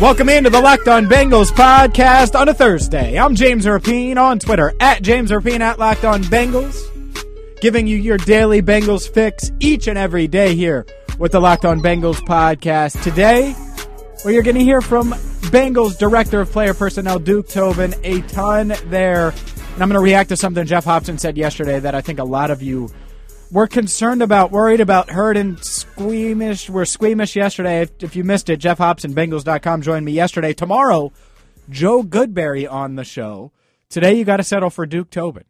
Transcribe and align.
Welcome 0.00 0.30
into 0.30 0.48
the 0.48 0.62
Locked 0.62 0.88
On 0.88 1.04
Bengals 1.04 1.50
podcast 1.50 2.34
on 2.34 2.48
a 2.48 2.54
Thursday. 2.54 3.18
I'm 3.18 3.34
James 3.34 3.66
Rapien 3.66 4.16
on 4.16 4.38
Twitter 4.38 4.72
at 4.80 5.02
James 5.02 5.30
Rapien 5.30 5.60
at 5.60 5.78
Locked 5.78 6.06
On 6.06 6.22
Bengals, 6.22 6.80
giving 7.60 7.86
you 7.86 7.98
your 7.98 8.16
daily 8.16 8.62
Bengals 8.62 9.06
fix 9.06 9.52
each 9.60 9.88
and 9.88 9.98
every 9.98 10.26
day 10.26 10.54
here 10.54 10.86
with 11.18 11.32
the 11.32 11.40
Locked 11.40 11.66
On 11.66 11.82
Bengals 11.82 12.16
podcast. 12.16 13.02
Today, 13.02 13.54
well, 14.24 14.32
you're 14.32 14.42
going 14.42 14.56
to 14.56 14.64
hear 14.64 14.80
from 14.80 15.10
Bengals 15.50 15.98
Director 15.98 16.40
of 16.40 16.50
Player 16.50 16.72
Personnel 16.72 17.18
Duke 17.18 17.48
Tobin 17.48 17.94
a 18.02 18.22
ton 18.22 18.72
there. 18.86 19.28
And 19.28 19.82
I'm 19.82 19.90
going 19.90 19.90
to 19.90 20.00
react 20.00 20.30
to 20.30 20.36
something 20.38 20.64
Geoff 20.64 20.86
Hobson 20.86 21.18
said 21.18 21.36
yesterday 21.36 21.78
that 21.78 21.94
I 21.94 22.00
think 22.00 22.18
a 22.18 22.24
lot 22.24 22.50
of 22.50 22.62
you 22.62 22.88
were 23.52 23.66
concerned 23.66 24.22
about, 24.22 24.50
worried 24.50 24.80
about, 24.80 25.10
heard 25.10 25.36
and 25.36 25.62
squeamish. 26.00 26.70
We're 26.70 26.86
squeamish 26.86 27.36
yesterday. 27.36 27.82
If, 27.82 28.02
if 28.02 28.16
you 28.16 28.24
missed 28.24 28.48
it, 28.48 28.56
Geoff 28.56 28.78
Hobson, 28.78 29.12
Bengals.com 29.14 29.82
joined 29.82 30.06
me 30.06 30.12
yesterday. 30.12 30.54
Tomorrow, 30.54 31.12
Joe 31.68 32.02
Goodberry 32.02 32.66
on 32.70 32.96
the 32.96 33.04
show. 33.04 33.52
Today, 33.90 34.14
you 34.14 34.24
got 34.24 34.38
to 34.38 34.44
settle 34.44 34.70
for 34.70 34.86
Duke 34.86 35.10
Tobin. 35.10 35.44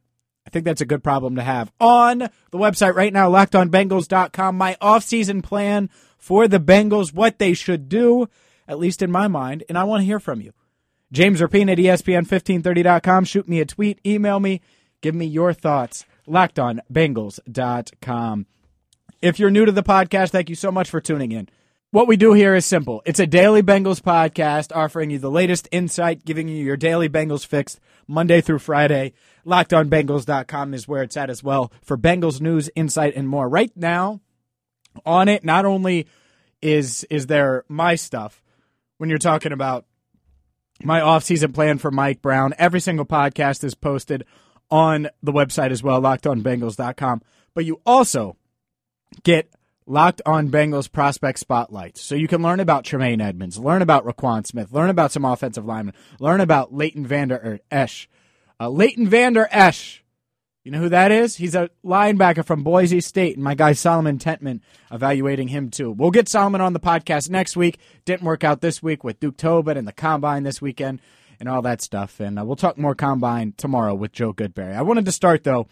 I 0.47 0.51
think 0.51 0.65
that's 0.65 0.81
a 0.81 0.87
good 0.87 1.05
problem 1.05 1.37
to 1.37 1.43
have. 1.43 1.71
On 1.79 2.19
the 2.19 2.59
website 2.59 2.95
right 2.95 3.13
now, 3.13 3.31
lockedonbengals.com, 3.31 4.57
my 4.57 4.77
offseason 4.83 5.45
plan 5.45 5.89
for 6.19 6.49
the 6.49 6.59
Bengals, 6.59 7.15
what 7.15 7.39
they 7.39 7.55
should 7.55 7.89
do, 7.89 8.29
at 8.67 8.81
least 8.81 9.03
in 9.03 9.11
my 9.11 9.29
mind, 9.29 9.63
and 9.69 9.77
I 9.79 9.85
want 9.85 10.01
to 10.01 10.07
hear 10.07 10.19
from 10.19 10.41
you. 10.41 10.53
James 11.13 11.41
Rapien 11.41 11.71
at 11.71 11.79
ESPN1530.com. 11.79 13.25
Shoot 13.25 13.49
me 13.49 13.61
a 13.61 13.67
tweet, 13.67 14.01
email 14.05 14.41
me, 14.41 14.63
give 15.01 15.15
me 15.15 15.27
your 15.27 15.53
thoughts. 15.53 16.05
LockedOnBengals.com. 16.27 18.47
If 19.23 19.39
you're 19.39 19.51
new 19.51 19.67
to 19.67 19.73
the 19.73 19.83
podcast, 19.83 20.31
thank 20.31 20.49
you 20.49 20.55
so 20.55 20.73
much 20.73 20.89
for 20.89 21.01
tuning 21.01 21.33
in. 21.33 21.49
What 21.91 22.09
we 22.09 22.17
do 22.17 22.33
here 22.33 22.55
is 22.55 22.65
simple. 22.65 23.03
It's 23.05 23.21
a 23.21 23.27
daily 23.27 23.63
Bengals 23.63 24.01
podcast 24.01 24.75
offering 24.75 25.11
you 25.11 25.19
the 25.19 25.31
latest 25.31 25.69
insight, 25.71 26.25
giving 26.25 26.49
you 26.49 26.65
your 26.65 26.77
daily 26.79 27.09
Bengals 27.09 27.45
fix 27.45 27.79
Monday 28.07 28.41
through 28.41 28.61
Friday. 28.61 29.13
LockedOnBengals.com 29.45 30.73
is 30.73 30.89
where 30.89 31.03
it's 31.03 31.19
at 31.19 31.29
as 31.29 31.43
well 31.43 31.71
for 31.83 31.99
Bengals 31.99 32.41
news, 32.41 32.71
insight, 32.75 33.15
and 33.15 33.29
more. 33.29 33.47
Right 33.47 33.73
now, 33.77 34.21
on 35.05 35.29
it, 35.29 35.45
not 35.45 35.67
only 35.67 36.07
is 36.63 37.05
is 37.11 37.27
there 37.27 37.65
my 37.69 37.97
stuff 37.97 38.43
when 38.97 39.11
you're 39.11 39.19
talking 39.19 39.53
about 39.53 39.85
my 40.83 41.01
offseason 41.01 41.53
plan 41.53 41.77
for 41.77 41.91
Mike 41.91 42.23
Brown, 42.23 42.55
every 42.57 42.81
single 42.81 43.05
podcast 43.05 43.65
is 43.65 43.75
posted 43.75 44.25
on 44.71 45.09
the 45.23 45.33
website 45.33 45.73
as 45.73 45.83
well, 45.83 46.01
lockedonbengals.com. 46.01 47.21
But 47.53 47.65
you 47.67 47.81
also 47.85 48.37
get 49.23 49.51
Locked 49.91 50.23
on 50.25 50.51
Bengals 50.51 50.91
prospect 50.91 51.41
spotlights. 51.41 52.01
So 52.01 52.15
you 52.15 52.29
can 52.29 52.43
learn 52.43 52.61
about 52.61 52.85
Tremaine 52.85 53.21
Edmunds, 53.21 53.59
learn 53.59 53.83
about 53.83 54.05
Roquan 54.05 54.47
Smith, 54.47 54.71
learn 54.71 54.89
about 54.89 55.11
some 55.11 55.25
offensive 55.25 55.65
linemen, 55.65 55.97
learn 56.21 56.41
about 56.41 56.73
Leighton 56.73 57.05
Vander 57.05 57.59
Esch. 57.73 58.09
Uh, 58.61 58.69
Leighton 58.69 59.09
Vander 59.09 59.49
Esch. 59.51 60.05
You 60.63 60.71
know 60.71 60.79
who 60.79 60.91
that 60.91 61.11
is? 61.11 61.35
He's 61.35 61.57
a 61.57 61.71
linebacker 61.85 62.45
from 62.45 62.63
Boise 62.63 63.01
State, 63.01 63.35
and 63.35 63.43
my 63.43 63.57
guy 63.57 63.73
Solomon 63.73 64.19
Tentman 64.19 64.61
evaluating 64.93 65.49
him 65.49 65.71
too. 65.71 65.91
We'll 65.91 66.13
get 66.13 66.29
Solomon 66.29 66.61
on 66.61 66.73
the 66.73 66.79
podcast 66.79 67.29
next 67.29 67.57
week. 67.57 67.81
Didn't 68.05 68.23
work 68.23 68.45
out 68.45 68.61
this 68.61 68.81
week 68.81 69.03
with 69.03 69.19
Duke 69.19 69.39
Tobin 69.39 69.77
and 69.77 69.89
the 69.89 69.93
combine 69.93 70.45
this 70.45 70.63
weekend 70.63 71.01
and 71.41 71.49
all 71.49 71.63
that 71.63 71.83
stuff. 71.83 72.21
And 72.21 72.39
uh, 72.39 72.45
we'll 72.45 72.55
talk 72.55 72.79
more 72.79 72.95
combine 72.95 73.55
tomorrow 73.57 73.95
with 73.95 74.13
Joe 74.13 74.33
Goodberry. 74.33 74.77
I 74.77 74.83
wanted 74.83 75.07
to 75.07 75.13
start 75.13 75.43
though 75.43 75.67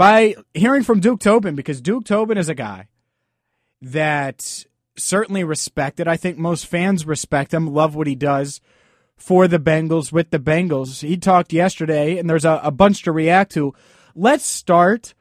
by 0.00 0.34
hearing 0.54 0.82
from 0.82 0.98
Duke 0.98 1.20
Tobin 1.20 1.54
because 1.54 1.82
Duke 1.82 2.06
Tobin 2.06 2.38
is 2.38 2.48
a 2.48 2.54
guy 2.54 2.88
that 3.82 4.64
certainly 4.96 5.44
respected. 5.44 6.08
I 6.08 6.16
think 6.16 6.38
most 6.38 6.64
fans 6.64 7.04
respect 7.04 7.52
him, 7.52 7.66
love 7.66 7.94
what 7.94 8.06
he 8.06 8.14
does 8.14 8.62
for 9.18 9.46
the 9.46 9.58
Bengals 9.58 10.10
with 10.10 10.30
the 10.30 10.38
Bengals. 10.38 11.06
He 11.06 11.18
talked 11.18 11.52
yesterday, 11.52 12.16
and 12.16 12.30
there's 12.30 12.46
a, 12.46 12.62
a 12.64 12.70
bunch 12.70 13.02
to 13.02 13.12
react 13.12 13.52
to. 13.52 13.74
Let's 14.14 14.46
start 14.46 15.12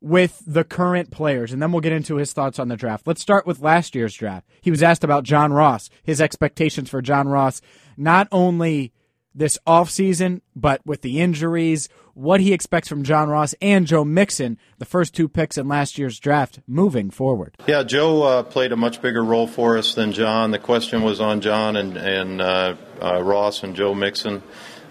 with 0.00 0.42
the 0.46 0.64
current 0.64 1.10
players, 1.10 1.52
and 1.52 1.60
then 1.60 1.70
we'll 1.70 1.82
get 1.82 1.92
into 1.92 2.16
his 2.16 2.32
thoughts 2.32 2.58
on 2.58 2.68
the 2.68 2.78
draft. 2.78 3.06
Let's 3.06 3.20
start 3.20 3.46
with 3.46 3.60
last 3.60 3.94
year's 3.94 4.14
draft. 4.14 4.48
He 4.62 4.70
was 4.70 4.82
asked 4.82 5.04
about 5.04 5.24
John 5.24 5.52
Ross, 5.52 5.90
his 6.02 6.22
expectations 6.22 6.88
for 6.88 7.02
John 7.02 7.28
Ross, 7.28 7.60
not 7.98 8.26
only 8.32 8.90
this 9.38 9.58
offseason, 9.66 10.40
but 10.54 10.84
with 10.84 11.02
the 11.02 11.20
injuries, 11.20 11.88
what 12.18 12.40
he 12.40 12.52
expects 12.52 12.88
from 12.88 13.04
John 13.04 13.28
Ross 13.28 13.54
and 13.62 13.86
Joe 13.86 14.04
Mixon, 14.04 14.58
the 14.78 14.84
first 14.84 15.14
two 15.14 15.28
picks 15.28 15.56
in 15.56 15.68
last 15.68 15.98
year's 15.98 16.18
draft, 16.18 16.58
moving 16.66 17.10
forward. 17.10 17.56
Yeah, 17.66 17.84
Joe 17.84 18.22
uh, 18.22 18.42
played 18.42 18.72
a 18.72 18.76
much 18.76 19.00
bigger 19.00 19.24
role 19.24 19.46
for 19.46 19.78
us 19.78 19.94
than 19.94 20.12
John. 20.12 20.50
The 20.50 20.58
question 20.58 21.02
was 21.02 21.20
on 21.20 21.40
John 21.40 21.76
and, 21.76 21.96
and 21.96 22.40
uh, 22.40 22.74
uh, 23.00 23.22
Ross 23.22 23.62
and 23.62 23.76
Joe 23.76 23.94
Mixon. 23.94 24.42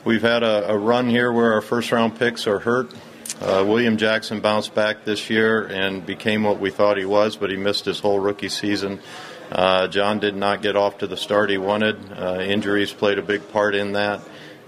We've 0.06 0.22
had 0.22 0.42
a, 0.42 0.72
a, 0.72 0.78
run 0.78 1.10
here 1.10 1.34
where 1.34 1.52
our 1.52 1.62
first 1.62 1.92
round 1.92 2.18
picks 2.18 2.48
are 2.48 2.60
hurt. 2.60 2.94
Uh, 3.42 3.66
William 3.68 3.98
Jackson 3.98 4.40
bounced 4.40 4.74
back 4.74 5.04
this 5.04 5.30
year 5.30 5.68
and 5.68 6.06
became 6.06 6.44
what 6.44 6.60
we 6.60 6.72
thought 6.72 6.98
he 6.98 7.06
was, 7.06 7.36
but 7.36 7.50
he 7.50 7.58
missed 7.58 7.84
his 7.84 8.00
whole 8.00 8.20
rookie 8.20 8.48
season. 8.48 9.02
Uh, 9.52 9.88
John 9.88 10.20
did 10.20 10.36
not 10.36 10.62
get 10.62 10.78
off 10.78 11.00
to 11.00 11.08
the 11.08 11.18
start 11.18 11.50
he 11.50 11.58
wanted. 11.58 11.98
Uh, 12.12 12.40
injuries 12.40 12.94
played 12.94 13.18
a 13.18 13.22
big 13.22 13.52
part 13.52 13.76
in 13.76 13.94
that 13.94 14.22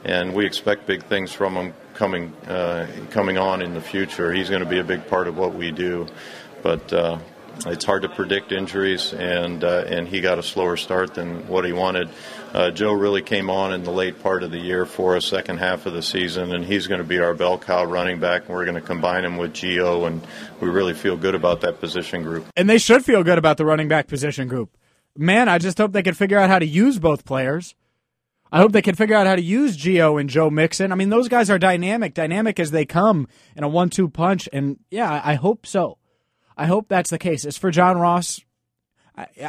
and 0.03 0.33
we 0.33 0.45
expect 0.45 0.85
big 0.85 1.03
things 1.03 1.31
from 1.31 1.55
him 1.55 1.73
coming 1.93 2.33
uh, 2.47 2.87
coming 3.11 3.37
on 3.37 3.61
in 3.61 3.73
the 3.73 3.81
future. 3.81 4.31
He's 4.31 4.49
going 4.49 4.63
to 4.63 4.69
be 4.69 4.79
a 4.79 4.83
big 4.83 5.07
part 5.07 5.27
of 5.27 5.37
what 5.37 5.53
we 5.53 5.71
do, 5.71 6.07
but 6.61 6.91
uh, 6.93 7.19
it's 7.65 7.83
hard 7.83 8.03
to 8.03 8.09
predict 8.09 8.51
injuries, 8.51 9.13
and 9.13 9.63
uh, 9.63 9.83
and 9.87 10.07
he 10.07 10.21
got 10.21 10.39
a 10.39 10.43
slower 10.43 10.77
start 10.77 11.13
than 11.15 11.47
what 11.47 11.65
he 11.65 11.73
wanted. 11.73 12.09
Uh, 12.53 12.71
Joe 12.71 12.93
really 12.93 13.21
came 13.21 13.49
on 13.49 13.73
in 13.73 13.83
the 13.83 13.91
late 13.91 14.23
part 14.23 14.43
of 14.43 14.51
the 14.51 14.57
year 14.57 14.85
for 14.85 15.15
us, 15.15 15.25
second 15.25 15.57
half 15.57 15.85
of 15.85 15.93
the 15.93 16.01
season, 16.01 16.53
and 16.53 16.65
he's 16.65 16.87
going 16.87 16.99
to 16.99 17.07
be 17.07 17.19
our 17.19 17.33
bell 17.33 17.57
cow 17.57 17.83
running 17.83 18.19
back, 18.19 18.45
and 18.45 18.55
we're 18.55 18.65
going 18.65 18.75
to 18.75 18.81
combine 18.81 19.25
him 19.25 19.37
with 19.37 19.53
Gio, 19.53 20.07
and 20.07 20.25
we 20.59 20.69
really 20.69 20.93
feel 20.93 21.17
good 21.17 21.35
about 21.35 21.61
that 21.61 21.79
position 21.79 22.23
group. 22.23 22.47
And 22.55 22.69
they 22.69 22.77
should 22.79 23.05
feel 23.05 23.23
good 23.23 23.37
about 23.37 23.57
the 23.57 23.65
running 23.65 23.87
back 23.87 24.07
position 24.07 24.47
group. 24.47 24.75
Man, 25.17 25.49
I 25.49 25.57
just 25.57 25.77
hope 25.77 25.91
they 25.91 26.03
can 26.03 26.13
figure 26.13 26.39
out 26.39 26.49
how 26.49 26.59
to 26.59 26.65
use 26.65 26.97
both 26.97 27.25
players. 27.25 27.75
I 28.51 28.59
hope 28.59 28.71
they 28.71 28.81
can 28.81 28.95
figure 28.95 29.15
out 29.15 29.27
how 29.27 29.35
to 29.35 29.41
use 29.41 29.77
Gio 29.77 30.19
and 30.19 30.29
Joe 30.29 30.49
Mixon. 30.49 30.91
I 30.91 30.95
mean, 30.95 31.09
those 31.09 31.27
guys 31.27 31.49
are 31.49 31.59
dynamic, 31.59 32.13
dynamic 32.13 32.59
as 32.59 32.71
they 32.71 32.85
come 32.85 33.27
in 33.55 33.63
a 33.63 33.67
one-two 33.67 34.09
punch, 34.09 34.49
and 34.51 34.79
yeah, 34.89 35.21
I 35.23 35.35
hope 35.35 35.65
so. 35.65 35.97
I 36.57 36.65
hope 36.65 36.87
that's 36.87 37.09
the 37.09 37.19
case. 37.19 37.45
As 37.45 37.57
for 37.57 37.71
John 37.71 37.97
Ross, 37.99 38.41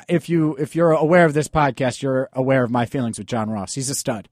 if 0.08 0.28
you 0.28 0.54
if 0.56 0.76
you're 0.76 0.92
aware 0.92 1.24
of 1.24 1.34
this 1.34 1.48
podcast, 1.48 2.02
you're 2.02 2.28
aware 2.32 2.62
of 2.62 2.70
my 2.70 2.86
feelings 2.86 3.18
with 3.18 3.26
John 3.26 3.50
Ross. 3.50 3.74
He's 3.74 3.90
a 3.90 3.94
stud. 3.94 4.28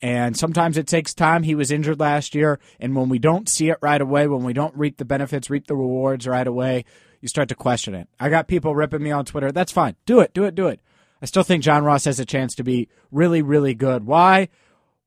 And 0.00 0.36
sometimes 0.36 0.76
it 0.76 0.86
takes 0.86 1.14
time. 1.14 1.44
He 1.44 1.54
was 1.54 1.70
injured 1.70 1.98
last 1.98 2.34
year, 2.34 2.60
and 2.78 2.94
when 2.94 3.08
we 3.08 3.18
don't 3.18 3.48
see 3.48 3.70
it 3.70 3.78
right 3.80 4.00
away, 4.00 4.26
when 4.26 4.44
we 4.44 4.52
don't 4.52 4.76
reap 4.76 4.98
the 4.98 5.04
benefits, 5.04 5.48
reap 5.48 5.66
the 5.66 5.76
rewards 5.76 6.26
right 6.26 6.46
away, 6.46 6.84
you 7.22 7.28
start 7.28 7.48
to 7.48 7.54
question 7.54 7.94
it. 7.94 8.08
I 8.20 8.28
got 8.28 8.46
people 8.46 8.74
ripping 8.74 9.02
me 9.02 9.10
on 9.10 9.24
Twitter. 9.24 9.50
That's 9.50 9.72
fine. 9.72 9.96
Do 10.04 10.20
it, 10.20 10.34
do 10.34 10.44
it, 10.44 10.54
do 10.54 10.66
it. 10.66 10.80
I 11.22 11.26
still 11.26 11.42
think 11.42 11.62
John 11.62 11.84
Ross 11.84 12.04
has 12.04 12.20
a 12.20 12.24
chance 12.24 12.54
to 12.56 12.64
be 12.64 12.88
really, 13.10 13.42
really 13.42 13.74
good. 13.74 14.04
Why? 14.04 14.48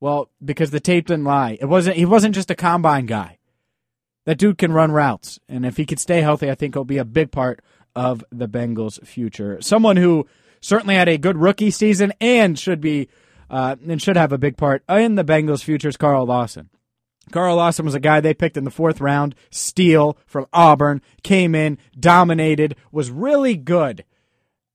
Well, 0.00 0.30
because 0.44 0.70
the 0.70 0.80
tape 0.80 1.06
didn't 1.06 1.24
lie. 1.24 1.58
It 1.60 1.66
wasn't. 1.66 1.96
He 1.96 2.04
wasn't 2.04 2.34
just 2.34 2.50
a 2.50 2.54
combine 2.54 3.06
guy. 3.06 3.38
That 4.24 4.38
dude 4.38 4.58
can 4.58 4.72
run 4.72 4.92
routes, 4.92 5.38
and 5.48 5.64
if 5.64 5.76
he 5.76 5.86
could 5.86 5.98
stay 5.98 6.20
healthy, 6.20 6.50
I 6.50 6.54
think 6.54 6.74
he'll 6.74 6.84
be 6.84 6.98
a 6.98 7.04
big 7.04 7.30
part 7.30 7.62
of 7.96 8.24
the 8.30 8.48
Bengals' 8.48 9.04
future. 9.06 9.58
Someone 9.60 9.96
who 9.96 10.26
certainly 10.60 10.94
had 10.94 11.08
a 11.08 11.18
good 11.18 11.36
rookie 11.36 11.70
season 11.70 12.12
and 12.20 12.58
should 12.58 12.80
be 12.80 13.08
uh, 13.50 13.76
and 13.86 14.00
should 14.02 14.16
have 14.16 14.32
a 14.32 14.38
big 14.38 14.56
part 14.56 14.82
in 14.88 15.14
the 15.14 15.24
Bengals' 15.24 15.64
future 15.64 15.88
is 15.88 15.96
Carl 15.96 16.26
Lawson. 16.26 16.68
Carl 17.32 17.56
Lawson 17.56 17.84
was 17.84 17.94
a 17.94 18.00
guy 18.00 18.20
they 18.20 18.34
picked 18.34 18.56
in 18.56 18.64
the 18.64 18.70
fourth 18.70 19.00
round, 19.00 19.34
steal 19.50 20.16
from 20.26 20.46
Auburn, 20.52 21.02
came 21.22 21.54
in, 21.54 21.78
dominated, 21.98 22.76
was 22.90 23.10
really 23.10 23.56
good 23.56 24.04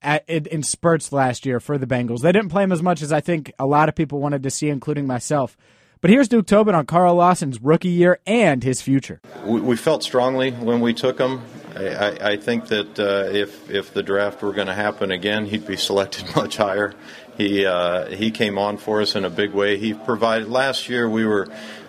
at, 0.04 0.28
in 0.28 0.62
spurts 0.62 1.12
last 1.12 1.46
year 1.46 1.58
for 1.60 1.78
the 1.78 1.86
Bengals. 1.86 2.20
They 2.20 2.32
didn't 2.32 2.50
play 2.50 2.62
him 2.62 2.72
as 2.72 2.82
much 2.82 3.02
as 3.02 3.12
I 3.12 3.20
think 3.20 3.52
a 3.58 3.66
lot 3.66 3.88
of 3.88 3.94
people 3.94 4.20
wanted 4.20 4.42
to 4.42 4.50
see, 4.50 4.68
including 4.68 5.06
myself. 5.06 5.56
But 6.00 6.10
here's 6.10 6.28
Duke 6.28 6.46
Tobin 6.46 6.74
on 6.74 6.84
Carl 6.84 7.14
Lawson's 7.14 7.62
rookie 7.62 7.88
year 7.88 8.20
and 8.26 8.62
his 8.62 8.82
future. 8.82 9.22
We, 9.46 9.60
we 9.60 9.76
felt 9.76 10.02
strongly 10.02 10.50
when 10.50 10.80
we 10.82 10.92
took 10.92 11.18
him. 11.18 11.40
I, 11.74 12.32
I 12.32 12.36
think 12.36 12.68
that 12.68 12.98
uh, 13.00 13.32
if 13.32 13.70
if 13.70 13.94
the 13.94 14.02
draft 14.02 14.42
were 14.42 14.52
going 14.52 14.66
to 14.66 14.74
happen 14.74 15.10
again, 15.10 15.46
he'd 15.46 15.66
be 15.66 15.76
selected 15.76 16.24
much 16.36 16.58
higher. 16.58 16.92
He 17.38 17.64
uh, 17.64 18.10
he 18.10 18.30
came 18.30 18.58
on 18.58 18.76
for 18.76 19.00
us 19.00 19.16
in 19.16 19.24
a 19.24 19.30
big 19.30 19.52
way. 19.52 19.78
He 19.78 19.94
provided 19.94 20.48
last 20.48 20.88
year. 20.90 21.08
We 21.08 21.24
were 21.24 21.48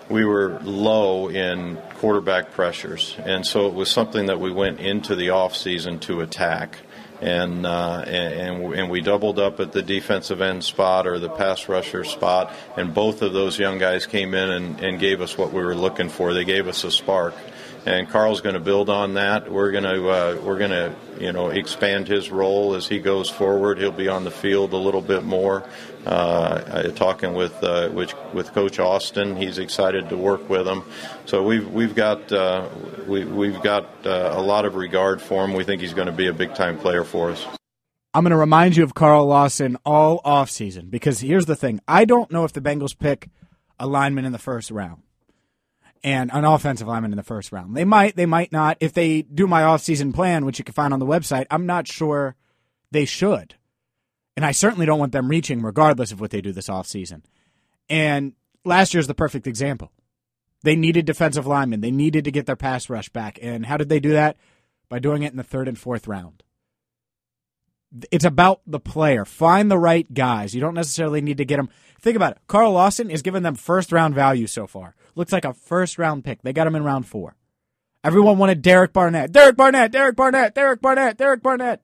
we 0.10 0.24
were 0.24 0.60
low 0.64 1.30
in 1.30 1.78
quarterback 1.96 2.52
pressures, 2.52 3.16
and 3.26 3.46
so 3.46 3.68
it 3.68 3.74
was 3.74 3.92
something 3.92 4.28
that 4.28 4.40
we 4.40 4.52
went 4.52 4.80
into 4.80 5.16
the 5.16 5.32
off 5.32 5.56
season 5.56 6.00
to 6.00 6.22
attack. 6.22 6.78
And, 7.22 7.66
uh, 7.66 8.04
and 8.06 8.74
and 8.74 8.90
we 8.90 9.02
doubled 9.02 9.40
up 9.40 9.60
at 9.62 9.72
the 9.72 9.82
defensive 9.82 10.42
end 10.42 10.64
spot 10.64 11.08
or 11.08 11.18
the 11.18 11.30
pass 11.30 11.70
rusher 11.70 12.04
spot, 12.04 12.52
and 12.76 12.94
both 12.94 13.22
of 13.22 13.32
those 13.32 13.58
young 13.58 13.78
guys 13.78 14.06
came 14.06 14.34
in 14.34 14.50
and, 14.50 14.80
and 14.82 15.00
gave 15.00 15.22
us 15.22 15.38
what 15.38 15.54
we 15.54 15.64
were 15.64 15.76
looking 15.76 16.10
for. 16.10 16.34
They 16.34 16.44
gave 16.44 16.68
us 16.68 16.84
a 16.84 16.92
spark, 16.92 17.34
and 17.86 18.10
Carl's 18.10 18.42
going 18.42 18.56
to 18.56 18.62
build 18.62 18.90
on 18.90 19.14
that. 19.14 19.50
We're 19.50 19.72
going 19.72 19.86
to 19.86 20.10
uh, 20.10 20.42
we're 20.44 20.58
going 20.58 20.72
to 20.72 20.94
you 21.20 21.32
know 21.32 21.50
expand 21.50 22.08
his 22.08 22.30
role 22.32 22.76
as 22.76 22.88
he 22.88 23.00
goes 23.00 23.30
forward. 23.30 23.78
He'll 23.78 23.92
be 23.92 24.10
on 24.10 24.26
the 24.26 24.32
field 24.32 24.74
a 24.74 24.78
little 24.78 25.02
bit 25.02 25.24
more. 25.24 25.64
Uh, 26.06 26.84
talking 26.92 27.34
with, 27.34 27.64
uh, 27.64 27.90
with 27.92 28.14
with 28.34 28.54
Coach 28.54 28.78
Austin, 28.78 29.36
he's 29.36 29.58
excited 29.58 30.10
to 30.10 30.18
work 30.18 30.48
with 30.50 30.68
him. 30.68 30.84
So 31.26 31.42
we've 31.42 31.68
we've 31.68 31.96
got 31.96 32.32
uh, 32.32 32.70
we 33.08 33.26
we've 33.26 33.62
got 33.62 33.86
uh, 34.06 34.34
a 34.36 34.42
lot 34.42 34.66
of 34.66 34.76
regard 34.76 35.22
for 35.22 35.44
him. 35.44 35.54
We 35.54 35.64
think 35.64 35.82
he's 35.82 35.96
going 35.96 36.08
to 36.08 36.14
be 36.14 36.28
a 36.28 36.34
big 36.34 36.54
time 36.54 36.78
player 36.78 37.04
for 37.04 37.32
us. 37.32 37.46
I'm 38.14 38.24
going 38.24 38.32
to 38.32 38.38
remind 38.38 38.78
you 38.78 38.84
of 38.84 38.94
Carl 38.94 39.26
Lawson 39.26 39.78
all 39.84 40.22
offseason 40.22 40.92
because 40.92 41.22
here's 41.22 41.48
the 41.48 41.56
thing: 41.56 41.80
I 41.88 42.06
don't 42.06 42.32
know 42.32 42.46
if 42.46 42.54
the 42.54 42.62
Bengals 42.62 42.98
pick 42.98 43.30
a 43.80 43.88
lineman 43.88 44.26
in 44.26 44.32
the 44.32 44.38
first 44.38 44.70
round 44.72 45.02
and 46.06 46.30
an 46.32 46.46
offensive 46.46 46.88
lineman 46.88 47.12
in 47.12 47.18
the 47.18 47.24
first 47.24 47.52
round. 47.52 47.76
They 47.76 47.84
might, 47.84 48.16
they 48.16 48.28
might 48.28 48.52
not. 48.52 48.78
If 48.80 48.94
they 48.94 49.24
do 49.24 49.48
my 49.48 49.64
offseason 49.64 50.14
plan, 50.14 50.46
which 50.46 50.60
you 50.60 50.64
can 50.64 50.76
find 50.76 50.94
on 50.94 51.00
the 51.00 51.06
website, 51.06 51.48
I'm 51.50 51.66
not 51.66 51.88
sure 51.88 52.36
they 52.92 53.06
should. 53.06 53.56
And 54.36 54.46
I 54.46 54.52
certainly 54.52 54.86
don't 54.86 55.00
want 55.00 55.12
them 55.12 55.30
reaching 55.30 55.62
regardless 55.62 56.12
of 56.12 56.20
what 56.20 56.32
they 56.32 56.42
do 56.42 56.52
this 56.52 56.68
offseason. 56.68 57.22
And 57.90 58.34
last 58.64 58.94
year's 58.94 59.08
the 59.08 59.14
perfect 59.14 59.48
example. 59.48 59.92
They 60.64 60.76
needed 60.76 61.06
defensive 61.06 61.46
linemen. 61.46 61.82
They 61.82 61.92
needed 61.92 62.26
to 62.26 62.32
get 62.32 62.46
their 62.46 62.56
pass 62.56 62.90
rush 62.90 63.10
back. 63.10 63.40
And 63.42 63.66
how 63.66 63.78
did 63.78 63.90
they 63.90 64.00
do 64.00 64.12
that? 64.12 64.38
By 64.90 65.00
doing 65.00 65.24
it 65.24 65.32
in 65.32 65.38
the 65.38 65.44
third 65.44 65.68
and 65.68 65.78
fourth 65.78 66.08
round. 66.08 66.44
It's 68.12 68.26
about 68.26 68.62
the 68.66 68.80
player. 68.80 69.26
Find 69.26 69.70
the 69.72 69.78
right 69.78 70.12
guys. 70.14 70.54
You 70.54 70.62
don't 70.62 70.74
necessarily 70.74 71.22
need 71.22 71.38
to 71.38 71.46
get 71.46 71.58
them. 71.58 71.70
Think 72.02 72.16
about 72.16 72.34
it. 72.34 72.40
Carl 72.48 72.74
Lawson 72.74 73.10
is 73.10 73.22
giving 73.22 73.44
them 73.44 73.56
first 73.56 73.92
round 73.92 74.16
value 74.16 74.48
so 74.48 74.68
far. 74.68 74.96
Looks 75.16 75.32
like 75.32 75.46
a 75.46 75.54
first 75.54 75.98
round 75.98 76.26
pick. 76.26 76.42
They 76.42 76.52
got 76.52 76.68
him 76.68 76.76
in 76.76 76.84
round 76.84 77.08
four. 77.08 77.36
Everyone 78.04 78.38
wanted 78.38 78.62
Derek 78.62 78.92
Barnett. 78.92 79.32
Derek 79.32 79.56
Barnett, 79.56 79.92
Derek 79.92 80.16
Barnett, 80.16 80.54
Derek 80.54 80.82
Barnett, 80.82 81.18
Derek 81.18 81.42
Barnett. 81.42 81.82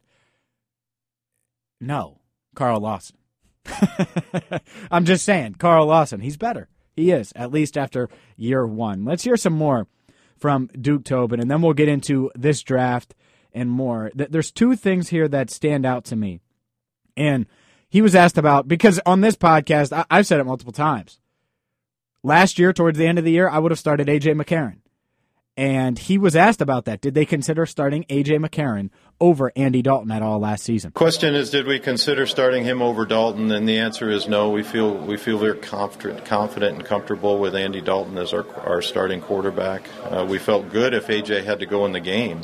No. 1.80 2.21
Carl 2.62 2.82
Lawson. 2.82 3.18
I'm 4.92 5.04
just 5.04 5.26
saying, 5.26 5.56
Carl 5.56 5.88
Lawson, 5.88 6.20
he's 6.20 6.38
better. 6.38 6.70
He 6.96 7.10
is, 7.10 7.34
at 7.36 7.52
least 7.52 7.76
after 7.76 8.08
year 8.38 8.68
one. 8.68 9.04
Let's 9.04 9.24
hear 9.24 9.36
some 9.36 9.54
more 9.54 9.88
from 10.38 10.68
Duke 10.80 11.04
Tobin, 11.04 11.40
and 11.40 11.50
then 11.50 11.64
we'll 11.64 11.74
get 11.74 11.90
into 11.90 12.30
this 12.36 12.62
draft 12.62 13.16
and 13.52 13.68
more. 13.68 14.12
There's 14.14 14.52
two 14.52 14.76
things 14.76 15.10
here 15.10 15.28
that 15.28 15.50
stand 15.50 15.88
out 15.88 16.06
to 16.06 16.16
me. 16.16 16.40
And 17.18 17.48
he 17.90 18.04
was 18.04 18.14
asked 18.14 18.38
about, 18.38 18.68
because 18.68 19.00
on 19.08 19.22
this 19.22 19.36
podcast, 19.36 20.06
I've 20.12 20.28
said 20.28 20.40
it 20.40 20.46
multiple 20.46 20.72
times. 20.72 21.20
Last 22.22 22.60
year, 22.60 22.74
towards 22.74 23.00
the 23.00 23.08
end 23.08 23.18
of 23.18 23.26
the 23.26 23.32
year, 23.32 23.50
I 23.50 23.58
would 23.58 23.72
have 23.72 23.80
started 23.80 24.08
A.J. 24.08 24.36
McCarron. 24.36 24.82
And 25.58 26.00
he 26.00 26.18
was 26.18 26.36
asked 26.36 26.62
about 26.62 26.86
that. 26.86 27.02
Did 27.02 27.14
they 27.14 27.26
consider 27.26 27.66
starting 27.66 28.06
A.J. 28.10 28.38
McCarron 28.38 28.90
over 29.20 29.52
Andy 29.56 29.82
Dalton 29.82 30.10
at 30.10 30.22
all 30.22 30.40
last 30.40 30.64
season? 30.64 30.92
Question 30.92 31.36
is, 31.36 31.50
did 31.50 31.68
we 31.68 31.78
consider 31.78 32.26
starting 32.26 32.64
him 32.64 32.82
over 32.82 33.06
Dalton? 33.06 33.52
And 33.52 33.68
the 33.68 33.78
answer 33.78 34.10
is 34.10 34.30
no. 34.30 34.50
We 34.50 34.64
feel 34.64 34.96
we 34.96 35.18
feel 35.18 35.38
very 35.38 35.58
confident, 35.58 36.24
confident 36.26 36.78
and 36.78 36.86
comfortable 36.86 37.38
with 37.38 37.54
Andy 37.54 37.82
Dalton 37.82 38.18
as 38.18 38.34
our 38.34 38.48
our 38.60 38.82
starting 38.82 39.20
quarterback. 39.20 39.90
Uh, 40.06 40.26
we 40.28 40.40
felt 40.40 40.70
good 40.70 40.94
if 40.94 41.10
A.J. 41.10 41.44
had 41.44 41.60
to 41.60 41.66
go 41.66 41.86
in 41.86 41.92
the 41.92 42.00
game. 42.00 42.44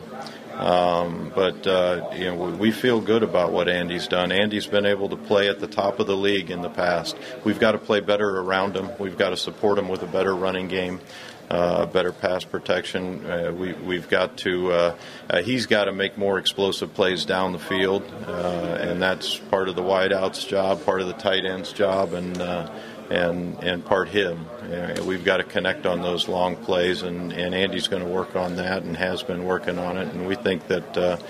Um, 0.58 1.32
but 1.36 1.68
uh, 1.68 2.10
you 2.16 2.26
know 2.26 2.36
we 2.36 2.72
feel 2.72 3.00
good 3.00 3.22
about 3.22 3.52
what 3.52 3.70
Andy's 3.70 4.08
done. 4.08 4.32
Andy's 4.32 4.66
been 4.66 4.88
able 4.88 5.08
to 5.10 5.16
play 5.16 5.50
at 5.50 5.60
the 5.60 5.68
top 5.68 6.00
of 6.00 6.08
the 6.08 6.18
league 6.18 6.50
in 6.50 6.62
the 6.62 6.70
past. 6.70 7.16
We've 7.44 7.60
got 7.60 7.74
to 7.74 7.78
play 7.78 8.00
better 8.00 8.40
around 8.40 8.76
him. 8.76 8.90
We've 9.00 9.18
got 9.18 9.30
to 9.30 9.38
support 9.38 9.78
him 9.78 9.88
with 9.88 10.02
a 10.02 10.08
better 10.08 10.36
running 10.36 10.68
game 10.68 11.00
uh, 11.50 11.86
better 11.86 12.12
pass 12.12 12.44
protection. 12.44 13.26
Uh, 13.26 13.52
we, 13.52 13.74
we've 13.74 14.10
got 14.10 14.38
to, 14.38 14.72
uh, 14.72 14.96
uh 15.30 15.42
he's 15.42 15.66
got 15.66 15.86
to 15.86 15.94
make 15.94 16.18
more 16.18 16.38
explosive 16.38 16.94
plays 16.94 17.26
down 17.26 17.54
the 17.54 17.60
field, 17.60 18.04
uh, 18.26 18.78
and 18.82 19.02
that's 19.02 19.38
part 19.38 19.70
of 19.70 19.76
the 19.76 19.82
wideouts 19.82 20.48
job, 20.48 20.84
part 20.84 21.02
of 21.02 21.08
the 21.08 21.14
tight 21.14 21.46
ends 21.46 21.72
job, 21.72 22.14
and 22.14 22.42
uh, 22.42 22.70
and 23.10 23.64
and 23.64 23.86
part 23.86 24.10
him. 24.10 24.46
we've 25.06 25.24
got 25.24 25.38
to 25.38 25.44
connect 25.46 25.86
on 25.86 26.02
those 26.02 26.28
long 26.28 26.58
plays, 26.58 27.04
and, 27.04 27.32
and 27.32 27.56
Andy's 27.56 27.88
going 27.88 28.04
to 28.04 28.10
work 28.10 28.36
on 28.36 28.58
that, 28.58 28.84
and 28.84 28.98
has 28.98 29.24
been 29.24 29.46
working 29.46 29.80
on 29.80 29.98
it. 29.98 30.10
And 30.10 30.28
we 30.28 30.36
think 30.36 30.68
that 30.68 31.22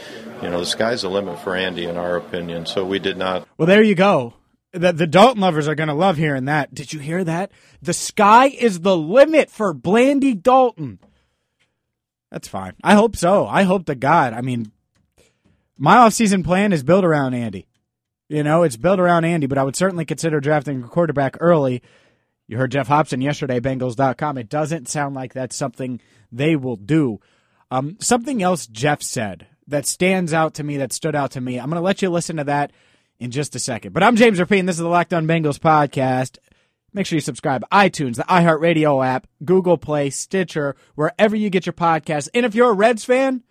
you 0.41 0.49
know 0.49 0.59
the 0.59 0.65
sky's 0.65 1.03
the 1.03 1.09
limit 1.09 1.39
for 1.39 1.55
Andy, 1.55 1.85
in 1.85 1.97
our 1.97 2.15
opinion. 2.15 2.65
So 2.65 2.83
we 2.83 2.97
did 2.97 3.17
not. 3.17 3.47
Well, 3.59 3.67
there 3.67 3.83
you 3.83 3.93
go 3.93 4.33
the, 4.77 4.93
the 4.93 5.07
Dalton 5.07 5.41
lovers 5.41 5.67
are 5.67 5.75
going 5.75 5.89
to 5.89 5.93
love 5.93 6.17
hearing 6.17 6.45
that. 6.45 6.73
Did 6.73 6.93
you 6.93 6.99
hear 6.99 7.23
that? 7.23 7.51
The 7.81 7.93
sky 7.93 8.47
is 8.47 8.81
the 8.81 8.97
limit 8.97 9.49
for 9.49 9.73
Blandy 9.73 10.33
Dalton. 10.33 10.99
That's 12.31 12.47
fine. 12.47 12.73
I 12.83 12.95
hope 12.95 13.15
so. 13.15 13.47
I 13.47 13.63
hope 13.63 13.85
to 13.85 13.95
God. 13.95 14.33
I 14.33 14.41
mean, 14.41 14.71
my 15.77 15.97
offseason 15.97 16.43
plan 16.43 16.73
is 16.73 16.83
built 16.83 17.05
around 17.05 17.33
Andy. 17.33 17.67
You 18.29 18.43
know, 18.43 18.63
it's 18.63 18.75
built 18.75 18.99
around 18.99 19.23
Andy, 19.25 19.47
but 19.47 19.57
I 19.57 19.63
would 19.63 19.75
certainly 19.75 20.03
consider 20.03 20.39
drafting 20.39 20.83
a 20.83 20.87
quarterback 20.87 21.37
early. 21.39 21.81
You 22.47 22.57
heard 22.57 22.71
Geoff 22.71 22.87
Hobson 22.87 23.21
yesterday, 23.21 23.59
Bengals.com. 23.59 24.37
It 24.37 24.49
doesn't 24.49 24.89
sound 24.89 25.15
like 25.15 25.33
that's 25.33 25.55
something 25.55 26.01
they 26.31 26.55
will 26.55 26.75
do. 26.75 27.19
Um, 27.71 27.97
something 27.99 28.43
else 28.43 28.67
Geoff 28.67 29.01
said 29.01 29.47
that 29.67 29.85
stands 29.85 30.33
out 30.33 30.53
to 30.55 30.63
me, 30.63 30.77
that 30.77 30.93
stood 30.93 31.15
out 31.15 31.31
to 31.31 31.41
me. 31.41 31.59
I'm 31.59 31.69
going 31.69 31.79
to 31.79 31.85
let 31.85 32.01
you 32.01 32.09
listen 32.09 32.37
to 32.37 32.45
that 32.45 32.71
in 33.19 33.31
just 33.31 33.55
a 33.55 33.59
second. 33.59 33.93
But 33.93 34.03
I'm 34.03 34.15
James 34.15 34.39
Rapien. 34.39 34.65
This 34.65 34.75
is 34.75 34.81
the 34.81 34.87
Locked 34.87 35.13
On 35.13 35.27
Bengals 35.27 35.59
podcast. 35.59 36.37
Make 36.93 37.05
sure 37.05 37.17
you 37.17 37.21
subscribe 37.21 37.63
iTunes, 37.71 38.15
the 38.15 38.23
iHeartRadio 38.23 39.05
app, 39.05 39.27
Google 39.43 39.77
Play, 39.77 40.09
Stitcher, 40.09 40.75
wherever 40.95 41.35
you 41.35 41.49
get 41.49 41.65
your 41.65 41.73
podcasts. 41.73 42.29
And 42.33 42.45
if 42.45 42.55
you're 42.55 42.71
a 42.71 42.73
Reds 42.73 43.03
fan, 43.03 43.43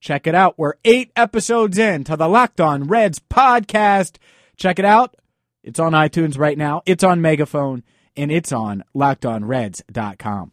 check 0.00 0.26
it 0.26 0.34
out. 0.34 0.58
We're 0.58 0.74
eight 0.84 1.12
episodes 1.16 1.78
in 1.78 2.04
to 2.04 2.16
the 2.16 2.28
Locked 2.28 2.60
On 2.60 2.84
Reds 2.84 3.20
podcast. 3.20 4.16
Check 4.56 4.78
it 4.78 4.84
out. 4.84 5.16
It's 5.62 5.78
on 5.78 5.92
iTunes 5.92 6.38
right 6.38 6.58
now. 6.58 6.82
It's 6.84 7.04
on 7.04 7.20
Megaphone 7.20 7.84
and 8.16 8.30
it's 8.30 8.52
on 8.52 8.84
lockedonreds.com. 8.94 10.52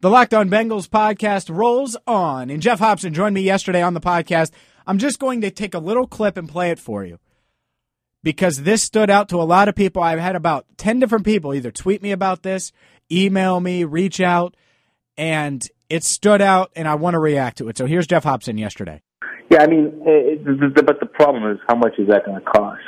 The 0.00 0.10
Locked 0.10 0.34
On 0.34 0.50
Bengals 0.50 0.88
podcast 0.88 1.54
rolls 1.54 1.96
on. 2.06 2.50
And 2.50 2.60
Geoff 2.60 2.78
Hobson 2.78 3.14
joined 3.14 3.34
me 3.34 3.40
yesterday 3.40 3.82
on 3.82 3.94
the 3.94 4.00
podcast. 4.00 4.52
I'm 4.86 4.98
just 4.98 5.18
going 5.18 5.40
to 5.40 5.50
take 5.50 5.74
a 5.74 5.78
little 5.78 6.06
clip 6.06 6.36
and 6.36 6.48
play 6.48 6.70
it 6.70 6.78
for 6.78 7.04
you 7.04 7.18
because 8.22 8.62
this 8.62 8.82
stood 8.82 9.10
out 9.10 9.28
to 9.30 9.40
a 9.40 9.44
lot 9.44 9.68
of 9.68 9.74
people. 9.74 10.02
I've 10.02 10.18
had 10.18 10.36
about 10.36 10.66
10 10.76 10.98
different 10.98 11.24
people 11.24 11.54
either 11.54 11.70
tweet 11.70 12.02
me 12.02 12.12
about 12.12 12.42
this, 12.42 12.72
email 13.10 13.60
me, 13.60 13.84
reach 13.84 14.20
out, 14.20 14.56
and 15.16 15.66
it 15.88 16.04
stood 16.04 16.42
out, 16.42 16.72
and 16.74 16.88
I 16.88 16.96
want 16.96 17.14
to 17.14 17.18
react 17.18 17.58
to 17.58 17.68
it. 17.68 17.78
So 17.78 17.86
here's 17.86 18.06
Geoff 18.06 18.24
Hobson 18.24 18.58
yesterday. 18.58 19.02
Yeah, 19.50 19.62
I 19.62 19.66
mean, 19.66 20.02
it, 20.04 20.44
but 20.86 21.00
the 21.00 21.06
problem 21.06 21.50
is 21.52 21.58
how 21.68 21.76
much 21.76 21.92
is 21.98 22.08
that 22.08 22.24
going 22.24 22.40
to 22.40 22.44
cost? 22.44 22.80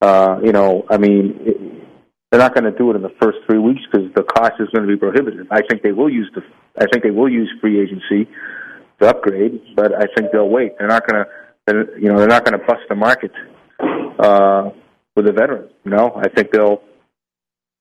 Uh, 0.00 0.38
you 0.44 0.52
know, 0.52 0.86
I 0.88 0.98
mean, 0.98 1.82
they're 2.30 2.40
not 2.40 2.54
going 2.54 2.70
to 2.70 2.76
do 2.76 2.90
it 2.90 2.96
in 2.96 3.02
the 3.02 3.14
first 3.20 3.38
three 3.46 3.58
weeks 3.58 3.80
because 3.90 4.12
the 4.14 4.22
cost 4.22 4.54
is 4.60 4.68
going 4.74 4.86
to 4.86 4.92
be 4.92 4.98
prohibitive. 4.98 5.46
I 5.50 5.62
think 5.68 5.82
they 5.82 5.92
will 5.92 6.10
use 6.10 6.30
the 6.34 6.42
I 6.80 6.86
think 6.92 7.02
they 7.02 7.10
will 7.10 7.28
use 7.28 7.50
free 7.60 7.80
agency 7.80 8.30
to 9.00 9.08
upgrade, 9.08 9.60
but 9.74 9.94
I 9.94 10.06
think 10.16 10.32
they'll 10.32 10.48
wait. 10.48 10.72
They're 10.78 10.88
not 10.88 11.06
going 11.06 11.24
to 11.24 12.00
you 12.00 12.08
know 12.08 12.18
they're 12.18 12.28
not 12.28 12.44
going 12.44 12.58
to 12.58 12.66
bust 12.66 12.82
the 12.88 12.94
market 12.94 13.32
uh, 14.18 14.70
with 15.16 15.26
a 15.26 15.32
veteran. 15.32 15.70
You 15.84 15.92
know, 15.92 16.12
I 16.16 16.28
think 16.28 16.52
they'll 16.52 16.82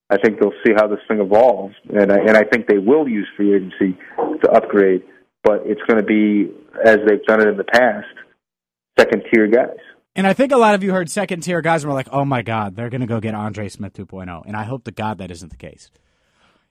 I 0.09 0.17
think 0.17 0.39
they'll 0.39 0.53
see 0.65 0.73
how 0.75 0.87
this 0.87 0.99
thing 1.07 1.19
evolves, 1.19 1.75
and 1.93 2.11
I, 2.11 2.19
and 2.19 2.37
I 2.37 2.43
think 2.43 2.67
they 2.67 2.77
will 2.77 3.07
use 3.07 3.27
free 3.35 3.53
agency 3.53 3.97
to 4.41 4.51
upgrade, 4.51 5.03
but 5.43 5.63
it's 5.65 5.81
going 5.87 5.99
to 5.99 6.05
be 6.05 6.51
as 6.85 6.99
they've 7.05 7.23
done 7.25 7.41
it 7.41 7.47
in 7.49 7.57
the 7.57 7.65
past, 7.65 8.07
second 8.97 9.23
tier 9.31 9.47
guys. 9.47 9.77
And 10.17 10.25
I 10.25 10.33
think 10.33 10.51
a 10.51 10.57
lot 10.57 10.73
of 10.73 10.83
you 10.83 10.91
heard 10.91 11.11
second 11.11 11.41
tier 11.41 11.61
guys 11.61 11.83
and 11.83 11.89
were 11.89 11.95
like, 11.95 12.09
oh 12.11 12.25
my 12.25 12.41
God, 12.41 12.75
they're 12.75 12.89
going 12.89 13.01
to 13.01 13.07
go 13.07 13.19
get 13.19 13.35
Andre 13.35 13.69
Smith 13.69 13.93
2.0. 13.93 14.43
And 14.47 14.57
I 14.57 14.63
hope 14.63 14.83
to 14.85 14.91
God 14.91 15.19
that 15.19 15.29
isn't 15.29 15.49
the 15.49 15.57
case. 15.57 15.91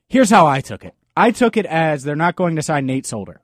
Here's 0.09 0.31
how 0.31 0.49
I 0.49 0.61
took 0.61 0.85
it. 0.85 0.97
I 1.17 1.31
took 1.31 1.57
it 1.57 1.65
as 1.65 2.03
they're 2.03 2.17
not 2.17 2.35
going 2.35 2.57
to 2.57 2.63
sign 2.63 2.87
Nate 2.87 3.07
Solder, 3.07 3.41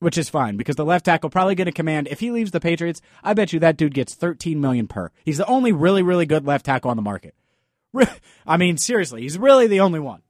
which 0.00 0.18
is 0.18 0.28
fine 0.28 0.58
because 0.58 0.76
the 0.76 0.84
left 0.84 1.06
tackle 1.06 1.30
probably 1.30 1.54
going 1.54 1.64
to 1.64 1.72
command. 1.72 2.08
If 2.08 2.20
he 2.20 2.30
leaves 2.30 2.50
the 2.50 2.60
Patriots, 2.60 3.00
I 3.24 3.32
bet 3.32 3.54
you 3.54 3.60
that 3.60 3.78
dude 3.78 3.94
gets 3.94 4.14
13 4.14 4.60
million 4.60 4.86
per. 4.86 5.10
He's 5.24 5.38
the 5.38 5.46
only 5.46 5.72
really 5.72 6.02
really 6.02 6.26
good 6.26 6.46
left 6.46 6.66
tackle 6.66 6.90
on 6.90 6.96
the 6.96 7.02
market. 7.02 7.34
I 8.46 8.58
mean, 8.58 8.76
seriously, 8.76 9.22
he's 9.22 9.38
really 9.38 9.66
the 9.66 9.80
only 9.80 9.98
one. 9.98 10.20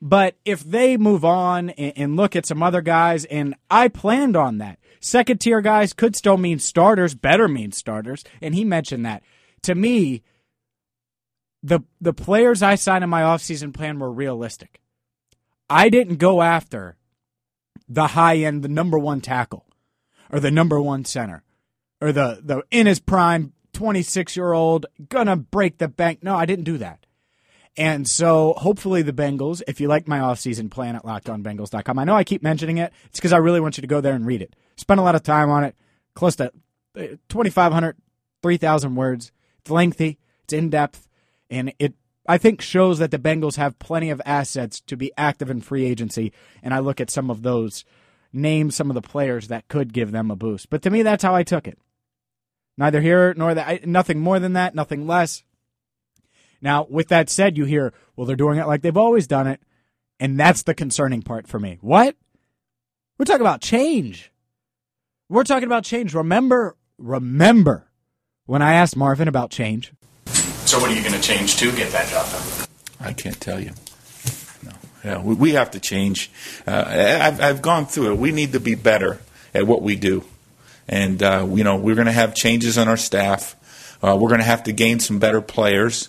But 0.00 0.36
if 0.44 0.60
they 0.60 0.96
move 0.96 1.24
on 1.24 1.70
and, 1.70 1.92
and 1.96 2.16
look 2.16 2.36
at 2.36 2.46
some 2.46 2.62
other 2.62 2.82
guys, 2.82 3.24
and 3.24 3.54
I 3.70 3.88
planned 3.88 4.36
on 4.36 4.58
that, 4.58 4.78
second 5.00 5.40
tier 5.40 5.60
guys 5.60 5.92
could 5.92 6.14
still 6.14 6.36
mean 6.36 6.58
starters, 6.58 7.14
better 7.14 7.48
mean 7.48 7.72
starters, 7.72 8.24
and 8.42 8.54
he 8.54 8.64
mentioned 8.64 9.06
that. 9.06 9.22
To 9.62 9.74
me, 9.74 10.22
the 11.62 11.80
the 12.00 12.12
players 12.12 12.62
I 12.62 12.74
signed 12.74 13.04
in 13.04 13.10
my 13.10 13.22
offseason 13.22 13.72
plan 13.74 13.98
were 13.98 14.12
realistic. 14.12 14.80
I 15.68 15.88
didn't 15.88 16.16
go 16.16 16.42
after 16.42 16.96
the 17.88 18.08
high 18.08 18.36
end, 18.36 18.62
the 18.62 18.68
number 18.68 18.98
one 18.98 19.20
tackle, 19.20 19.66
or 20.30 20.40
the 20.40 20.50
number 20.50 20.80
one 20.80 21.04
center, 21.04 21.42
or 22.00 22.12
the 22.12 22.40
the 22.42 22.62
in 22.70 22.86
his 22.86 23.00
prime 23.00 23.52
26 23.72 24.36
year 24.36 24.52
old 24.52 24.86
gonna 25.08 25.36
break 25.36 25.78
the 25.78 25.88
bank. 25.88 26.22
No, 26.22 26.36
I 26.36 26.46
didn't 26.46 26.64
do 26.64 26.78
that. 26.78 27.05
And 27.76 28.08
so 28.08 28.54
hopefully 28.56 29.02
the 29.02 29.12
Bengals, 29.12 29.62
if 29.68 29.80
you 29.80 29.88
like 29.88 30.08
my 30.08 30.20
offseason 30.20 30.70
plan 30.70 30.96
at 30.96 31.02
lockedonbengals.com, 31.04 31.98
I 31.98 32.04
know 32.04 32.16
I 32.16 32.24
keep 32.24 32.42
mentioning 32.42 32.78
it. 32.78 32.92
It's 33.06 33.18
because 33.18 33.34
I 33.34 33.38
really 33.38 33.60
want 33.60 33.76
you 33.76 33.82
to 33.82 33.86
go 33.86 34.00
there 34.00 34.14
and 34.14 34.26
read 34.26 34.40
it. 34.40 34.56
Spend 34.76 34.98
a 34.98 35.02
lot 35.02 35.14
of 35.14 35.22
time 35.22 35.50
on 35.50 35.64
it, 35.64 35.76
close 36.14 36.36
to 36.36 36.46
uh, 36.96 37.16
2,500, 37.28 37.96
3,000 38.42 38.94
words. 38.94 39.32
It's 39.60 39.70
lengthy, 39.70 40.18
it's 40.44 40.52
in 40.52 40.70
depth, 40.70 41.06
and 41.50 41.72
it, 41.78 41.94
I 42.26 42.38
think, 42.38 42.62
shows 42.62 42.98
that 42.98 43.10
the 43.10 43.18
Bengals 43.18 43.56
have 43.56 43.78
plenty 43.78 44.10
of 44.10 44.22
assets 44.24 44.80
to 44.82 44.96
be 44.96 45.12
active 45.18 45.50
in 45.50 45.60
free 45.60 45.84
agency. 45.84 46.32
And 46.62 46.72
I 46.72 46.78
look 46.78 47.00
at 47.00 47.10
some 47.10 47.30
of 47.30 47.42
those, 47.42 47.84
name 48.32 48.70
some 48.70 48.90
of 48.90 48.94
the 48.94 49.02
players 49.02 49.48
that 49.48 49.68
could 49.68 49.92
give 49.92 50.12
them 50.12 50.30
a 50.30 50.36
boost. 50.36 50.70
But 50.70 50.82
to 50.82 50.90
me, 50.90 51.02
that's 51.02 51.22
how 51.22 51.34
I 51.34 51.42
took 51.42 51.66
it. 51.68 51.78
Neither 52.78 53.00
here 53.00 53.34
nor 53.36 53.54
that. 53.54 53.86
Nothing 53.86 54.20
more 54.20 54.38
than 54.38 54.52
that, 54.54 54.74
nothing 54.74 55.06
less. 55.06 55.42
Now, 56.66 56.84
with 56.90 57.06
that 57.10 57.30
said, 57.30 57.56
you 57.56 57.64
hear, 57.64 57.92
well, 58.16 58.26
they're 58.26 58.34
doing 58.34 58.58
it 58.58 58.66
like 58.66 58.82
they've 58.82 58.96
always 58.96 59.28
done 59.28 59.46
it. 59.46 59.60
And 60.18 60.36
that's 60.36 60.64
the 60.64 60.74
concerning 60.74 61.22
part 61.22 61.46
for 61.46 61.60
me. 61.60 61.78
What? 61.80 62.16
We're 63.16 63.24
talking 63.24 63.40
about 63.40 63.60
change. 63.60 64.32
We're 65.28 65.44
talking 65.44 65.68
about 65.68 65.84
change. 65.84 66.12
Remember, 66.12 66.76
remember 66.98 67.86
when 68.46 68.62
I 68.62 68.72
asked 68.72 68.96
Marvin 68.96 69.28
about 69.28 69.52
change. 69.52 69.92
So, 70.64 70.80
what 70.80 70.90
are 70.90 70.92
you 70.92 71.02
going 71.02 71.14
to 71.14 71.20
change 71.20 71.54
to 71.58 71.70
get 71.70 71.92
that 71.92 72.08
job 72.08 72.28
done? 72.32 72.66
I 72.98 73.12
can't 73.12 73.40
tell 73.40 73.60
you. 73.60 73.70
No. 74.64 74.72
Yeah, 75.04 75.22
we, 75.22 75.36
we 75.36 75.50
have 75.52 75.70
to 75.70 75.78
change. 75.78 76.32
Uh, 76.66 76.84
I've, 77.20 77.40
I've 77.40 77.62
gone 77.62 77.86
through 77.86 78.14
it. 78.14 78.18
We 78.18 78.32
need 78.32 78.54
to 78.54 78.60
be 78.60 78.74
better 78.74 79.20
at 79.54 79.68
what 79.68 79.82
we 79.82 79.94
do. 79.94 80.24
And, 80.88 81.22
uh, 81.22 81.46
you 81.48 81.62
know, 81.62 81.76
we're 81.76 81.94
going 81.94 82.06
to 82.06 82.12
have 82.12 82.34
changes 82.34 82.76
on 82.76 82.88
our 82.88 82.96
staff. 82.96 83.54
Uh, 84.02 84.18
we're 84.20 84.30
going 84.30 84.40
to 84.40 84.44
have 84.44 84.64
to 84.64 84.72
gain 84.72 84.98
some 84.98 85.20
better 85.20 85.40
players. 85.40 86.08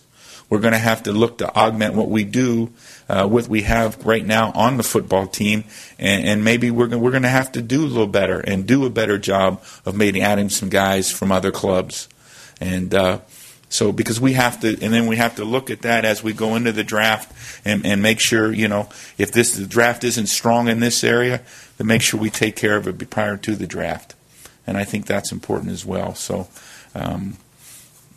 We're 0.49 0.59
going 0.59 0.73
to 0.73 0.79
have 0.79 1.03
to 1.03 1.11
look 1.11 1.39
to 1.39 1.53
augment 1.53 1.93
what 1.93 2.09
we 2.09 2.23
do 2.23 2.71
uh, 3.09 3.27
with 3.29 3.49
we 3.49 3.63
have 3.63 4.05
right 4.05 4.25
now 4.25 4.51
on 4.51 4.77
the 4.77 4.83
football 4.83 5.27
team, 5.27 5.65
and, 5.99 6.25
and 6.25 6.43
maybe 6.43 6.71
we're 6.71 6.97
we're 6.97 7.11
going 7.11 7.23
to 7.23 7.29
have 7.29 7.51
to 7.53 7.61
do 7.61 7.83
a 7.83 7.87
little 7.87 8.07
better 8.07 8.39
and 8.39 8.65
do 8.65 8.85
a 8.85 8.89
better 8.89 9.17
job 9.17 9.61
of 9.85 9.95
maybe 9.95 10.21
adding 10.21 10.49
some 10.49 10.69
guys 10.69 11.11
from 11.11 11.31
other 11.31 11.51
clubs, 11.51 12.07
and. 12.59 12.93
Uh, 12.93 13.19
so 13.69 13.91
because 13.91 14.19
we 14.19 14.33
have 14.33 14.61
to, 14.61 14.69
and 14.81 14.93
then 14.93 15.07
we 15.07 15.17
have 15.17 15.35
to 15.35 15.43
look 15.43 15.69
at 15.69 15.81
that 15.81 16.05
as 16.05 16.23
we 16.23 16.31
go 16.31 16.55
into 16.55 16.71
the 16.71 16.85
draft 16.85 17.61
and, 17.65 17.85
and 17.85 18.01
make 18.01 18.19
sure, 18.19 18.51
you 18.51 18.67
know, 18.67 18.87
if 19.17 19.31
this 19.31 19.55
the 19.55 19.65
draft 19.65 20.05
isn't 20.05 20.27
strong 20.27 20.69
in 20.69 20.79
this 20.79 21.03
area, 21.03 21.41
then 21.77 21.87
make 21.87 22.01
sure 22.01 22.19
we 22.19 22.29
take 22.29 22.55
care 22.55 22.77
of 22.77 22.87
it 22.87 23.09
prior 23.09 23.35
to 23.35 23.55
the 23.55 23.67
draft, 23.67 24.15
and 24.65 24.77
I 24.77 24.85
think 24.85 25.05
that's 25.05 25.33
important 25.33 25.71
as 25.71 25.85
well. 25.85 26.15
So, 26.15 26.47
um, 26.95 27.37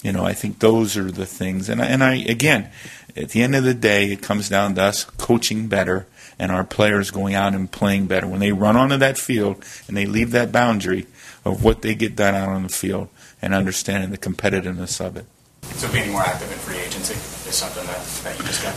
you 0.02 0.12
know, 0.12 0.24
I 0.24 0.32
think 0.32 0.58
those 0.58 0.96
are 0.96 1.10
the 1.10 1.26
things. 1.26 1.68
And 1.68 1.82
I, 1.82 1.86
and 1.86 2.02
I 2.02 2.14
again, 2.16 2.70
at 3.16 3.30
the 3.30 3.42
end 3.42 3.54
of 3.54 3.64
the 3.64 3.74
day, 3.74 4.12
it 4.12 4.22
comes 4.22 4.48
down 4.48 4.74
to 4.76 4.82
us 4.82 5.04
coaching 5.04 5.66
better 5.68 6.06
and 6.38 6.50
our 6.50 6.64
players 6.64 7.10
going 7.10 7.34
out 7.34 7.54
and 7.54 7.70
playing 7.70 8.06
better. 8.06 8.26
When 8.26 8.40
they 8.40 8.52
run 8.52 8.76
onto 8.76 8.96
that 8.96 9.18
field 9.18 9.62
and 9.86 9.96
they 9.96 10.06
leave 10.06 10.30
that 10.30 10.52
boundary 10.52 11.06
of 11.44 11.62
what 11.62 11.82
they 11.82 11.94
get 11.94 12.16
done 12.16 12.34
out 12.34 12.48
on 12.48 12.62
the 12.62 12.68
field 12.68 13.08
and 13.42 13.54
understanding 13.54 14.10
the 14.10 14.18
competitiveness 14.18 15.04
of 15.04 15.16
it. 15.16 15.26
So 15.62 15.90
being 15.92 16.12
more 16.12 16.22
active 16.22 16.50
in 16.50 16.58
free 16.58 16.78
agency 16.78 17.14
is 17.14 17.54
something 17.54 17.84
that, 17.86 18.04
that 18.24 18.38
you 18.38 18.44
just 18.44 18.62
got. 18.62 18.74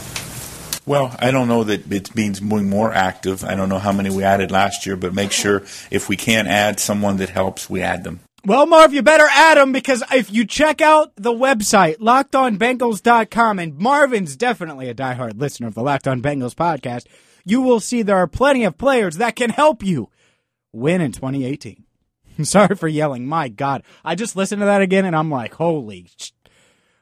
Well, 0.86 1.16
I 1.20 1.32
don't 1.32 1.48
know 1.48 1.64
that 1.64 1.90
it 1.92 2.14
means 2.14 2.42
being 2.42 2.70
more 2.70 2.92
active. 2.92 3.46
I 3.46 3.56
don't 3.56 3.70
know 3.70 3.80
how 3.80 3.94
many 3.94 4.10
we 4.10 4.24
added 4.24 4.52
last 4.52 4.86
year, 4.86 4.98
but 4.98 5.14
make 5.14 5.32
sure 5.32 5.64
if 5.90 6.10
we 6.10 6.18
can't 6.18 6.48
add 6.48 6.80
someone 6.80 7.18
that 7.18 7.30
helps, 7.30 7.70
we 7.70 7.82
add 7.82 8.04
them. 8.04 8.20
Well, 8.46 8.66
Marv, 8.66 8.94
you 8.94 9.02
better 9.02 9.28
add 9.30 9.58
him 9.58 9.72
because 9.72 10.04
if 10.12 10.30
you 10.30 10.46
check 10.46 10.82
out 10.82 11.14
the 11.16 11.32
website, 11.32 12.00
lockedonbengals.com, 12.00 13.58
and 13.58 13.78
Marvin's 13.78 14.36
definitely 14.36 14.90
a 14.90 14.94
diehard 14.94 15.40
listener 15.40 15.68
of 15.68 15.76
the 15.76 15.82
Locked 15.82 16.10
On 16.10 16.22
Bengals 16.22 16.54
podcast, 16.54 17.06
you 17.46 17.62
will 17.62 17.80
see 17.80 18.02
there 18.02 18.18
are 18.18 18.28
plenty 18.28 18.66
of 18.66 18.78
players 18.78 19.16
that 19.16 19.38
can 19.38 19.50
help 19.50 19.82
you 19.82 20.10
win 20.74 21.00
in 21.00 21.14
2018. 21.14 21.86
I'm 22.38 22.44
sorry 22.46 22.76
for 22.76 22.90
yelling. 22.90 23.26
My 23.28 23.48
God. 23.48 23.84
I 24.04 24.16
just 24.16 24.36
listened 24.36 24.60
to 24.60 24.66
that 24.66 24.82
again 24.82 25.06
and 25.06 25.16
I'm 25.16 25.30
like, 25.32 25.54
holy. 25.54 26.10
Sh- 26.18 26.32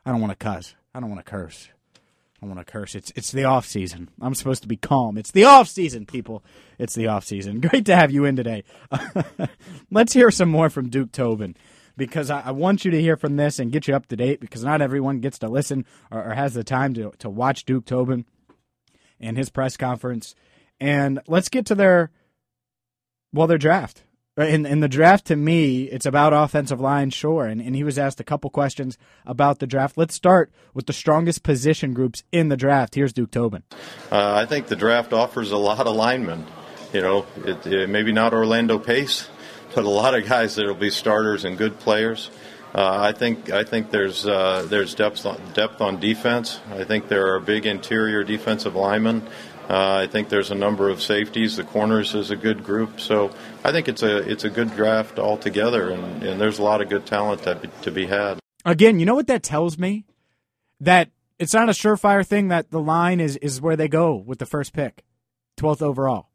I 0.06 0.12
don't 0.12 0.22
want 0.22 0.32
to 0.32 0.44
cuss. 0.44 0.76
I 0.94 1.00
don't 1.00 1.10
want 1.10 1.26
to 1.26 1.30
curse. 1.32 1.70
I 2.42 2.48
want 2.48 2.58
to 2.58 2.66
curse. 2.66 2.96
It's 2.96 3.12
it's 3.16 3.32
the 3.32 3.44
off 3.44 3.68
season. 3.68 4.10
I'm 4.20 4.34
supposed 4.34 4.64
to 4.64 4.68
be 4.68 4.78
calm. 4.78 5.18
It's 5.18 5.32
the 5.32 5.44
off 5.44 5.68
season, 5.68 6.08
people. 6.08 6.44
It's 6.80 6.96
the 6.96 7.08
off 7.08 7.24
season. 7.24 7.60
Great 7.70 7.86
to 7.86 7.96
have 7.96 8.12
you 8.12 8.26
in 8.26 8.36
today. 8.36 8.64
Let's 9.92 10.14
hear 10.14 10.32
some 10.32 10.50
more 10.50 10.70
from 10.70 10.90
Duke 10.90 11.12
Tobin 11.12 11.56
because 11.98 12.32
I, 12.32 12.42
I, 12.42 12.52
want 12.52 12.84
you 12.84 12.92
to 12.92 13.02
hear 13.02 13.16
from 13.16 13.36
this 13.36 13.60
and 13.60 13.72
get 13.72 13.88
you 13.88 13.96
up 13.96 14.08
to 14.08 14.16
date 14.16 14.40
because 14.40 14.64
not 14.64 14.82
everyone 14.82 15.20
gets 15.20 15.38
to 15.40 15.50
listen 15.50 15.86
or, 16.10 16.32
or 16.32 16.34
has 16.34 16.56
the 16.56 16.64
time 16.64 16.96
to 16.96 17.12
to 17.20 17.30
watch 17.30 17.66
Duke 17.66 17.86
Tobin 17.86 18.26
and 19.20 19.38
his 19.38 19.50
press 19.50 19.78
conference. 19.78 20.34
And 20.80 21.20
let's 21.28 21.50
get 21.50 21.68
to 21.68 21.76
their 21.76 22.10
well 23.32 23.48
their 23.48 23.60
draft. 23.60 24.04
In 24.38 24.66
in 24.66 24.80
the 24.80 24.88
draft, 24.88 25.26
to 25.26 25.36
me, 25.36 25.84
it's 25.84 26.06
about 26.06 26.32
offensive 26.32 26.80
line, 26.80 27.10
sure. 27.10 27.46
And, 27.46 27.60
and 27.60 27.76
he 27.76 27.84
was 27.84 28.00
asked 28.00 28.22
a 28.22 28.24
couple 28.24 28.50
questions 28.50 28.98
about 29.26 29.60
the 29.60 29.68
draft. 29.68 29.98
Let's 29.98 30.16
start 30.16 30.54
with 30.74 30.86
the 30.86 30.94
strongest 30.94 31.44
position 31.44 31.94
groups 31.94 32.24
in 32.32 32.48
the 32.48 32.56
draft. 32.56 32.96
Here's 32.96 33.12
Duke 33.12 33.32
Tobin. 33.32 33.64
Uh, 34.10 34.34
I 34.34 34.46
think 34.46 34.68
the 34.68 34.78
draft 34.78 35.12
offers 35.12 35.52
a 35.52 35.58
lot 35.58 35.86
of 35.86 35.98
linemen. 35.98 36.46
You 36.94 37.02
know, 37.02 37.26
it, 37.44 37.68
it, 37.68 37.90
maybe 37.90 38.14
not 38.14 38.34
Orlando 38.34 38.80
Pace, 38.80 39.30
but 39.76 39.84
a 39.84 39.90
lot 39.90 40.16
of 40.16 40.26
guys 40.26 40.56
that 40.56 40.66
will 40.66 40.76
be 40.76 40.92
starters 40.92 41.44
and 41.44 41.58
good 41.58 41.78
players. 41.80 42.30
Uh, 42.74 43.00
I 43.02 43.12
think 43.12 43.50
I 43.50 43.66
think 43.66 43.92
there's 43.92 44.26
uh, 44.26 44.66
there's 44.70 44.96
depth 44.96 45.26
on, 45.26 45.42
depth 45.54 45.82
on 45.82 46.00
defense. 46.00 46.62
I 46.70 46.86
think 46.86 47.10
there 47.10 47.34
are 47.36 47.40
big 47.42 47.66
interior 47.66 48.24
defensive 48.24 48.76
linemen. 48.76 49.28
Uh, 49.70 50.03
I 50.03 50.08
think 50.08 50.30
there's 50.30 50.51
a 50.51 50.56
number 50.56 50.89
of 50.89 51.01
safeties. 51.01 51.56
The 51.56 51.63
corners 51.63 52.13
is 52.13 52.30
a 52.30 52.36
good 52.36 52.63
group, 52.63 53.00
so 53.00 53.32
I 53.63 53.72
think 53.72 53.88
it's 53.88 54.03
a 54.03 54.18
it's 54.18 54.44
a 54.44 54.50
good 54.50 54.75
draft 54.75 55.18
altogether, 55.18 55.91
and, 55.91 56.24
and 56.24 56.41
there's 56.41 56.60
a 56.60 56.63
lot 56.63 56.82
of 56.82 56.89
good 56.89 57.06
talent 57.06 57.44
that 57.44 57.82
to 57.84 57.91
be 57.91 58.06
had. 58.06 58.39
Again, 58.65 59.00
you 59.00 59.06
know 59.06 59.15
what 59.15 59.27
that 59.27 59.44
tells 59.44 59.77
me? 59.77 60.06
That 60.82 61.10
it's 61.39 61.53
not 61.53 61.70
a 61.70 61.74
surefire 61.74 62.25
thing 62.25 62.50
that 62.50 62.70
the 62.70 62.82
line 62.82 63.20
is 63.20 63.38
is 63.38 63.62
where 63.62 63.77
they 63.77 63.88
go 63.88 64.15
with 64.15 64.39
the 64.39 64.46
first 64.46 64.74
pick, 64.74 65.03
twelfth 65.56 65.82
overall. 65.82 66.30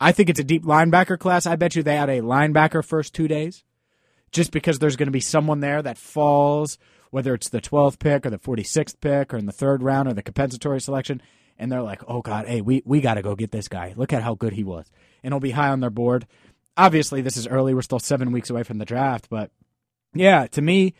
I 0.00 0.12
think 0.12 0.30
it's 0.30 0.40
a 0.40 0.44
deep 0.44 0.64
linebacker 0.64 1.18
class. 1.18 1.46
I 1.46 1.56
bet 1.56 1.76
you 1.76 1.82
they 1.82 1.96
had 1.96 2.10
a 2.10 2.20
linebacker 2.20 2.84
first 2.84 3.14
two 3.14 3.28
days, 3.28 3.62
just 4.32 4.52
because 4.52 4.78
there's 4.78 4.96
going 4.96 5.08
to 5.08 5.12
be 5.12 5.20
someone 5.20 5.60
there 5.60 5.82
that 5.82 5.98
falls, 5.98 6.78
whether 7.10 7.34
it's 7.34 7.50
the 7.50 7.60
twelfth 7.60 7.98
pick 7.98 8.24
or 8.24 8.30
the 8.30 8.38
forty 8.38 8.64
sixth 8.64 9.00
pick 9.00 9.34
or 9.34 9.36
in 9.36 9.46
the 9.46 9.52
third 9.52 9.82
round 9.82 10.08
or 10.08 10.14
the 10.14 10.22
compensatory 10.22 10.80
selection 10.80 11.20
and 11.58 11.70
they're 11.70 11.82
like, 11.82 12.02
"Oh 12.08 12.22
God, 12.22 12.46
hey, 12.46 12.60
we 12.60 12.82
we 12.84 13.00
got 13.00 13.14
to 13.14 13.22
go 13.22 13.34
get 13.34 13.50
this 13.50 13.68
guy. 13.68 13.94
Look 13.96 14.12
at 14.12 14.22
how 14.22 14.34
good 14.34 14.52
he 14.52 14.64
was," 14.64 14.90
and 15.22 15.32
he'll 15.32 15.40
be 15.40 15.50
high 15.50 15.68
on 15.68 15.80
their 15.80 15.90
board. 15.90 16.26
Obviously, 16.76 17.20
this 17.20 17.36
is 17.36 17.46
early; 17.46 17.74
we're 17.74 17.82
still 17.82 17.98
seven 17.98 18.32
weeks 18.32 18.50
away 18.50 18.62
from 18.62 18.78
the 18.78 18.84
draft, 18.84 19.28
but 19.28 19.50
yeah, 20.14 20.46
to 20.48 20.62
me, 20.62 20.94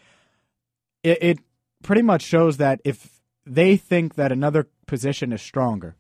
it, 1.03 1.19
it 1.23 1.39
pretty 1.83 2.03
much 2.03 2.23
shows 2.23 2.57
that 2.59 2.81
if 2.85 3.21
they 3.47 3.77
think 3.77 4.15
that 4.15 4.33
another 4.33 4.69
position 4.87 5.33
is 5.33 5.43
stronger, 5.43 5.97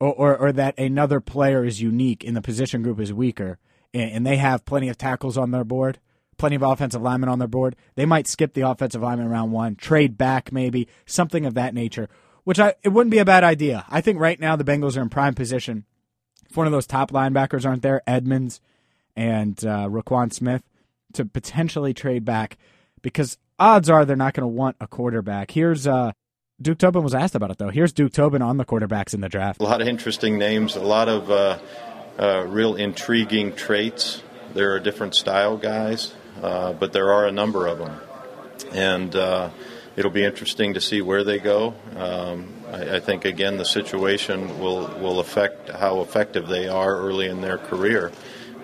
or, 0.00 0.12
or, 0.12 0.36
or 0.36 0.52
that 0.52 0.78
another 0.78 1.20
player 1.20 1.64
is 1.64 1.80
unique 1.80 2.24
and 2.24 2.36
the 2.36 2.42
position 2.42 2.82
group 2.82 3.00
is 3.00 3.12
weaker, 3.12 3.58
and, 3.92 4.10
and 4.10 4.26
they 4.26 4.36
have 4.36 4.64
plenty 4.64 4.88
of 4.88 4.98
tackles 4.98 5.36
on 5.36 5.50
their 5.50 5.64
board 5.64 5.98
plenty 6.38 6.56
of 6.56 6.62
offensive 6.62 7.00
linemen 7.00 7.28
on 7.28 7.38
their 7.38 7.46
board. 7.46 7.76
They 7.94 8.04
might 8.04 8.26
skip 8.26 8.54
the 8.54 8.68
offensive 8.68 9.00
lineman 9.00 9.28
round 9.28 9.52
one, 9.52 9.76
trade 9.76 10.18
back 10.18 10.52
maybe, 10.52 10.88
something 11.06 11.46
of 11.46 11.54
that 11.54 11.72
nature 11.72 12.08
which 12.44 12.58
I 12.58 12.74
it 12.82 12.90
wouldn't 12.90 13.10
be 13.10 13.18
a 13.18 13.24
bad 13.24 13.44
idea. 13.44 13.84
I 13.88 14.00
think 14.00 14.18
right 14.18 14.38
now 14.38 14.56
the 14.56 14.64
Bengals 14.64 14.96
are 14.96 15.02
in 15.02 15.08
prime 15.08 15.34
position. 15.34 15.84
If 16.48 16.56
one 16.56 16.66
of 16.66 16.72
those 16.72 16.86
top 16.86 17.10
linebackers 17.10 17.64
aren't 17.64 17.82
there, 17.82 18.02
Edmunds 18.06 18.60
and 19.16 19.58
uh, 19.64 19.88
Roquan 19.88 20.32
Smith, 20.32 20.62
to 21.14 21.24
potentially 21.24 21.94
trade 21.94 22.24
back, 22.24 22.58
because 23.00 23.38
odds 23.58 23.88
are 23.88 24.04
they're 24.04 24.16
not 24.16 24.34
going 24.34 24.42
to 24.42 24.48
want 24.48 24.76
a 24.80 24.86
quarterback. 24.86 25.50
Here's 25.50 25.86
uh, 25.86 26.12
Duke 26.60 26.78
Tobin 26.78 27.02
was 27.02 27.14
asked 27.14 27.34
about 27.34 27.50
it 27.50 27.58
though. 27.58 27.70
Here's 27.70 27.92
Duke 27.92 28.12
Tobin 28.12 28.42
on 28.42 28.56
the 28.56 28.64
quarterbacks 28.64 29.14
in 29.14 29.20
the 29.20 29.28
draft. 29.28 29.60
A 29.60 29.64
lot 29.64 29.80
of 29.80 29.88
interesting 29.88 30.38
names, 30.38 30.76
a 30.76 30.80
lot 30.80 31.08
of 31.08 31.30
uh, 31.30 31.58
uh, 32.18 32.46
real 32.46 32.74
intriguing 32.76 33.54
traits. 33.54 34.22
There 34.54 34.74
are 34.74 34.80
different 34.80 35.14
style 35.14 35.56
guys, 35.56 36.14
uh, 36.42 36.74
but 36.74 36.92
there 36.92 37.12
are 37.12 37.26
a 37.26 37.32
number 37.32 37.66
of 37.66 37.78
them, 37.78 37.98
and 38.72 39.16
uh, 39.16 39.50
it'll 39.96 40.10
be 40.10 40.24
interesting 40.24 40.74
to 40.74 40.80
see 40.80 41.02
where 41.02 41.24
they 41.24 41.38
go. 41.38 41.74
Um, 41.96 42.52
I, 42.68 42.96
I, 42.96 43.00
think 43.00 43.24
again 43.24 43.56
the 43.56 43.64
situation 43.64 44.58
will 44.58 44.88
will 45.00 45.20
affect 45.20 45.68
how 45.70 46.00
effective 46.00 46.48
they 46.48 46.68
are 46.68 46.96
early 46.96 47.28
in 47.28 47.40
their 47.40 47.58
career. 47.58 48.12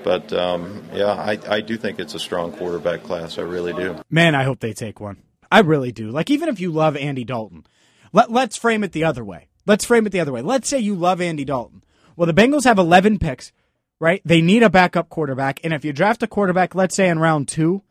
But 0.03 0.33
um, 0.33 0.85
yeah, 0.93 1.13
I, 1.13 1.39
I 1.49 1.61
do 1.61 1.77
think 1.77 1.99
it's 1.99 2.15
a 2.15 2.19
strong 2.19 2.53
quarterback 2.53 3.03
class. 3.03 3.39
I 3.39 3.43
really 3.43 3.73
do. 3.73 4.01
Man, 4.11 4.35
I 4.35 4.45
hope 4.45 4.61
they 4.61 4.73
take 4.73 5.01
one. 5.01 5.23
I 5.51 5.61
really 5.61 5.93
do. 5.93 6.11
Like 6.11 6.31
even 6.31 6.49
if 6.49 6.61
you 6.61 6.71
love 6.71 6.97
Andy 6.97 7.25
Dalton, 7.25 7.67
let, 8.13 8.31
let's 8.31 8.57
frame 8.57 8.85
it 8.85 8.93
the 8.93 9.05
other 9.05 9.25
way. 9.25 9.49
Let's 9.67 9.85
frame 9.85 10.07
it 10.07 10.11
the 10.11 10.21
other 10.21 10.33
way. 10.33 10.41
Let's 10.41 10.69
say 10.69 10.79
you 10.79 10.95
love 10.95 11.21
Andy 11.21 11.45
Dalton. 11.45 11.83
Well, 12.17 12.27
the 12.27 12.35
Bengals 12.35 12.65
have 12.65 12.79
11 12.79 13.19
picks, 13.19 13.53
right? 14.01 14.23
They 14.25 14.41
need 14.41 14.63
a 14.63 14.71
backup 14.71 15.09
quarterback. 15.09 15.61
And 15.63 15.73
if 15.73 15.85
you 15.85 15.93
draft 15.93 16.23
a 16.23 16.27
quarterback, 16.27 16.75
let's 16.75 16.95
say 16.95 17.09
in 17.09 17.19
round 17.19 17.49
two, 17.49 17.83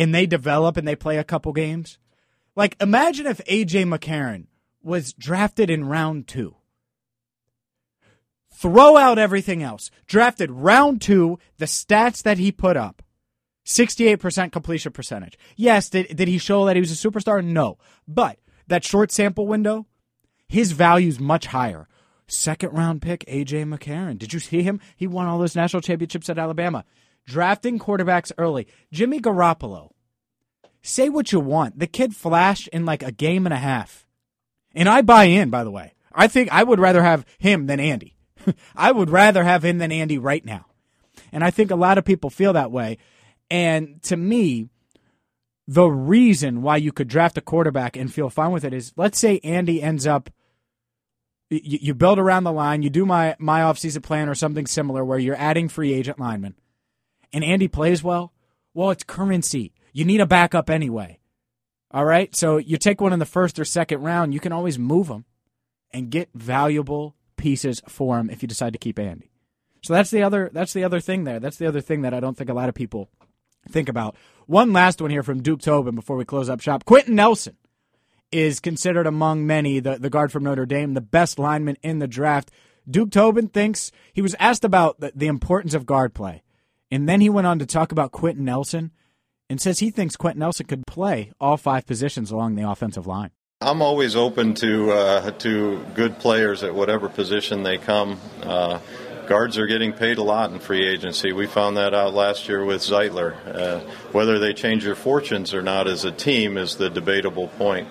and 0.00 0.14
they 0.14 0.24
develop 0.24 0.78
and 0.78 0.88
they 0.88 0.96
play 0.96 1.18
a 1.18 1.24
couple 1.24 1.52
games, 1.52 1.98
like 2.56 2.74
imagine 2.80 3.26
if 3.26 3.44
AJ 3.44 3.84
McCarron 3.84 4.46
was 4.82 5.12
drafted 5.12 5.68
in 5.68 5.84
round 5.84 6.26
two. 6.26 6.56
Throw 8.50 8.96
out 8.96 9.18
everything 9.18 9.62
else. 9.62 9.90
Drafted 10.06 10.50
round 10.50 11.02
two, 11.02 11.38
the 11.58 11.66
stats 11.66 12.22
that 12.22 12.38
he 12.38 12.50
put 12.50 12.78
up 12.78 13.02
68% 13.66 14.50
completion 14.52 14.90
percentage. 14.92 15.38
Yes, 15.54 15.90
did, 15.90 16.16
did 16.16 16.28
he 16.28 16.38
show 16.38 16.64
that 16.64 16.76
he 16.76 16.80
was 16.80 16.92
a 16.92 17.10
superstar? 17.10 17.44
No. 17.44 17.76
But 18.08 18.38
that 18.68 18.84
short 18.84 19.12
sample 19.12 19.46
window, 19.46 19.86
his 20.48 20.72
value 20.72 21.08
is 21.08 21.20
much 21.20 21.46
higher. 21.46 21.88
Second 22.26 22.72
round 22.72 23.02
pick, 23.02 23.22
A.J. 23.28 23.64
McCarron. 23.64 24.18
Did 24.18 24.32
you 24.32 24.40
see 24.40 24.62
him? 24.62 24.80
He 24.96 25.06
won 25.06 25.26
all 25.26 25.38
those 25.38 25.56
national 25.56 25.82
championships 25.82 26.30
at 26.30 26.38
Alabama. 26.38 26.86
Drafting 27.26 27.78
quarterbacks 27.78 28.32
early. 28.38 28.66
Jimmy 28.92 29.20
Garoppolo. 29.20 29.90
Say 30.82 31.08
what 31.08 31.32
you 31.32 31.40
want. 31.40 31.78
The 31.78 31.86
kid 31.86 32.16
flashed 32.16 32.68
in 32.68 32.84
like 32.84 33.02
a 33.02 33.12
game 33.12 33.46
and 33.46 33.52
a 33.52 33.58
half. 33.58 34.06
And 34.74 34.88
I 34.88 35.02
buy 35.02 35.24
in, 35.24 35.50
by 35.50 35.64
the 35.64 35.70
way. 35.70 35.94
I 36.12 36.26
think 36.26 36.50
I 36.52 36.62
would 36.62 36.80
rather 36.80 37.02
have 37.02 37.24
him 37.38 37.66
than 37.66 37.80
Andy. 37.80 38.16
I 38.76 38.92
would 38.92 39.10
rather 39.10 39.44
have 39.44 39.64
him 39.64 39.78
than 39.78 39.92
Andy 39.92 40.18
right 40.18 40.44
now. 40.44 40.66
And 41.32 41.44
I 41.44 41.50
think 41.50 41.70
a 41.70 41.76
lot 41.76 41.98
of 41.98 42.04
people 42.04 42.30
feel 42.30 42.52
that 42.54 42.72
way. 42.72 42.98
And 43.50 44.02
to 44.04 44.16
me, 44.16 44.68
the 45.66 45.86
reason 45.86 46.62
why 46.62 46.76
you 46.76 46.92
could 46.92 47.08
draft 47.08 47.38
a 47.38 47.40
quarterback 47.40 47.96
and 47.96 48.12
feel 48.12 48.30
fine 48.30 48.50
with 48.50 48.64
it 48.64 48.72
is 48.72 48.92
let's 48.96 49.18
say 49.18 49.38
Andy 49.44 49.82
ends 49.82 50.06
up 50.06 50.30
you, 51.50 51.94
build 51.94 52.18
around 52.20 52.44
the 52.44 52.52
line, 52.52 52.82
you 52.82 52.90
do 52.90 53.04
my 53.04 53.36
my 53.38 53.60
offseason 53.60 54.02
plan 54.02 54.28
or 54.28 54.34
something 54.34 54.66
similar 54.66 55.04
where 55.04 55.18
you're 55.18 55.36
adding 55.36 55.68
free 55.68 55.92
agent 55.92 56.18
linemen. 56.18 56.54
And 57.32 57.44
Andy 57.44 57.68
plays 57.68 58.02
well. 58.02 58.32
Well, 58.74 58.90
it's 58.90 59.04
currency. 59.04 59.72
You 59.92 60.04
need 60.04 60.20
a 60.20 60.26
backup 60.26 60.70
anyway. 60.70 61.18
All 61.90 62.04
right? 62.04 62.34
So 62.34 62.58
you 62.58 62.76
take 62.76 63.00
one 63.00 63.12
in 63.12 63.18
the 63.18 63.26
first 63.26 63.58
or 63.58 63.64
second 63.64 64.02
round, 64.02 64.34
you 64.34 64.40
can 64.40 64.52
always 64.52 64.78
move 64.78 65.08
him 65.08 65.24
and 65.92 66.10
get 66.10 66.28
valuable 66.34 67.16
pieces 67.36 67.82
for 67.88 68.18
him 68.18 68.30
if 68.30 68.42
you 68.42 68.48
decide 68.48 68.72
to 68.72 68.78
keep 68.78 68.98
Andy. 68.98 69.30
So 69.82 69.94
that's 69.94 70.10
the 70.10 70.22
other 70.22 70.50
that's 70.52 70.72
the 70.72 70.84
other 70.84 71.00
thing 71.00 71.24
there. 71.24 71.40
That's 71.40 71.56
the 71.56 71.66
other 71.66 71.80
thing 71.80 72.02
that 72.02 72.12
I 72.12 72.20
don't 72.20 72.36
think 72.36 72.50
a 72.50 72.54
lot 72.54 72.68
of 72.68 72.74
people 72.74 73.08
think 73.68 73.88
about. 73.88 74.16
One 74.46 74.72
last 74.72 75.00
one 75.00 75.10
here 75.10 75.22
from 75.22 75.42
Duke 75.42 75.62
Tobin 75.62 75.94
before 75.94 76.16
we 76.16 76.24
close 76.24 76.48
up 76.48 76.60
shop. 76.60 76.84
Quenton 76.84 77.14
Nelson 77.14 77.56
is 78.30 78.60
considered 78.60 79.06
among 79.06 79.46
many, 79.46 79.80
the, 79.80 79.98
the 79.98 80.10
guard 80.10 80.30
from 80.30 80.44
Notre 80.44 80.66
Dame, 80.66 80.94
the 80.94 81.00
best 81.00 81.38
lineman 81.38 81.76
in 81.82 81.98
the 81.98 82.06
draft. 82.06 82.50
Duke 82.88 83.10
Tobin 83.10 83.48
thinks 83.48 83.90
he 84.12 84.22
was 84.22 84.36
asked 84.38 84.64
about 84.64 85.00
the, 85.00 85.12
the 85.14 85.26
importance 85.26 85.74
of 85.74 85.86
guard 85.86 86.14
play. 86.14 86.42
And 86.90 87.08
then 87.08 87.20
he 87.20 87.28
went 87.28 87.46
on 87.46 87.58
to 87.60 87.66
talk 87.66 87.92
about 87.92 88.12
Quenton 88.12 88.44
Nelson 88.44 88.90
and 89.48 89.60
says 89.60 89.78
he 89.78 89.90
thinks 89.90 90.16
Quenton 90.16 90.40
Nelson 90.40 90.66
could 90.66 90.86
play 90.86 91.32
all 91.40 91.56
five 91.56 91.86
positions 91.86 92.30
along 92.30 92.54
the 92.54 92.68
offensive 92.68 93.06
line. 93.06 93.30
I'm 93.62 93.82
always 93.82 94.16
open 94.16 94.54
to 94.54 94.90
uh, 94.90 95.30
to 95.32 95.84
good 95.94 96.18
players 96.18 96.62
at 96.62 96.74
whatever 96.74 97.10
position 97.10 97.62
they 97.62 97.76
come. 97.76 98.18
Uh, 98.42 98.78
guards 99.26 99.58
are 99.58 99.66
getting 99.66 99.92
paid 99.92 100.16
a 100.16 100.22
lot 100.22 100.50
in 100.50 100.58
free 100.58 100.88
agency. 100.88 101.32
We 101.32 101.46
found 101.46 101.76
that 101.76 101.92
out 101.92 102.14
last 102.14 102.48
year 102.48 102.64
with 102.64 102.80
Zeitler. 102.80 103.36
Uh, 103.46 103.80
whether 104.12 104.38
they 104.38 104.54
change 104.54 104.84
their 104.84 104.94
fortunes 104.94 105.52
or 105.52 105.60
not 105.60 105.88
as 105.88 106.06
a 106.06 106.10
team 106.10 106.56
is 106.56 106.76
the 106.76 106.88
debatable 106.88 107.48
point. 107.48 107.86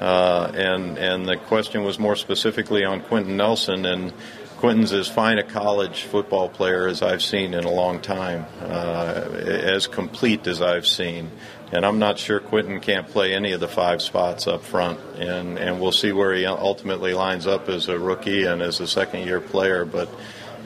Uh, 0.00 0.52
and 0.54 0.96
and 0.96 1.26
the 1.26 1.36
question 1.36 1.82
was 1.82 1.98
more 1.98 2.14
specifically 2.14 2.84
on 2.84 3.00
Quenton 3.00 3.36
Nelson, 3.36 3.84
and 3.86 4.12
Quenton's 4.58 4.92
as 4.92 5.06
fine 5.06 5.38
a 5.38 5.44
college 5.44 6.02
football 6.02 6.48
player 6.48 6.88
as 6.88 7.00
I've 7.00 7.22
seen 7.22 7.54
in 7.54 7.62
a 7.62 7.70
long 7.70 8.00
time, 8.00 8.44
uh, 8.60 9.28
as 9.44 9.86
complete 9.86 10.48
as 10.48 10.60
I've 10.60 10.86
seen. 10.86 11.30
And 11.70 11.86
I'm 11.86 12.00
not 12.00 12.18
sure 12.18 12.40
Quenton 12.40 12.80
can't 12.80 13.06
play 13.06 13.34
any 13.34 13.52
of 13.52 13.60
the 13.60 13.68
five 13.68 14.02
spots 14.02 14.48
up 14.48 14.64
front, 14.64 14.98
and 15.16 15.58
and 15.58 15.80
we'll 15.80 15.92
see 15.92 16.10
where 16.10 16.34
he 16.34 16.44
ultimately 16.44 17.14
lines 17.14 17.46
up 17.46 17.68
as 17.68 17.88
a 17.88 17.98
rookie 17.98 18.44
and 18.44 18.60
as 18.60 18.80
a 18.80 18.86
second 18.86 19.26
year 19.26 19.40
player, 19.40 19.84
but. 19.84 20.08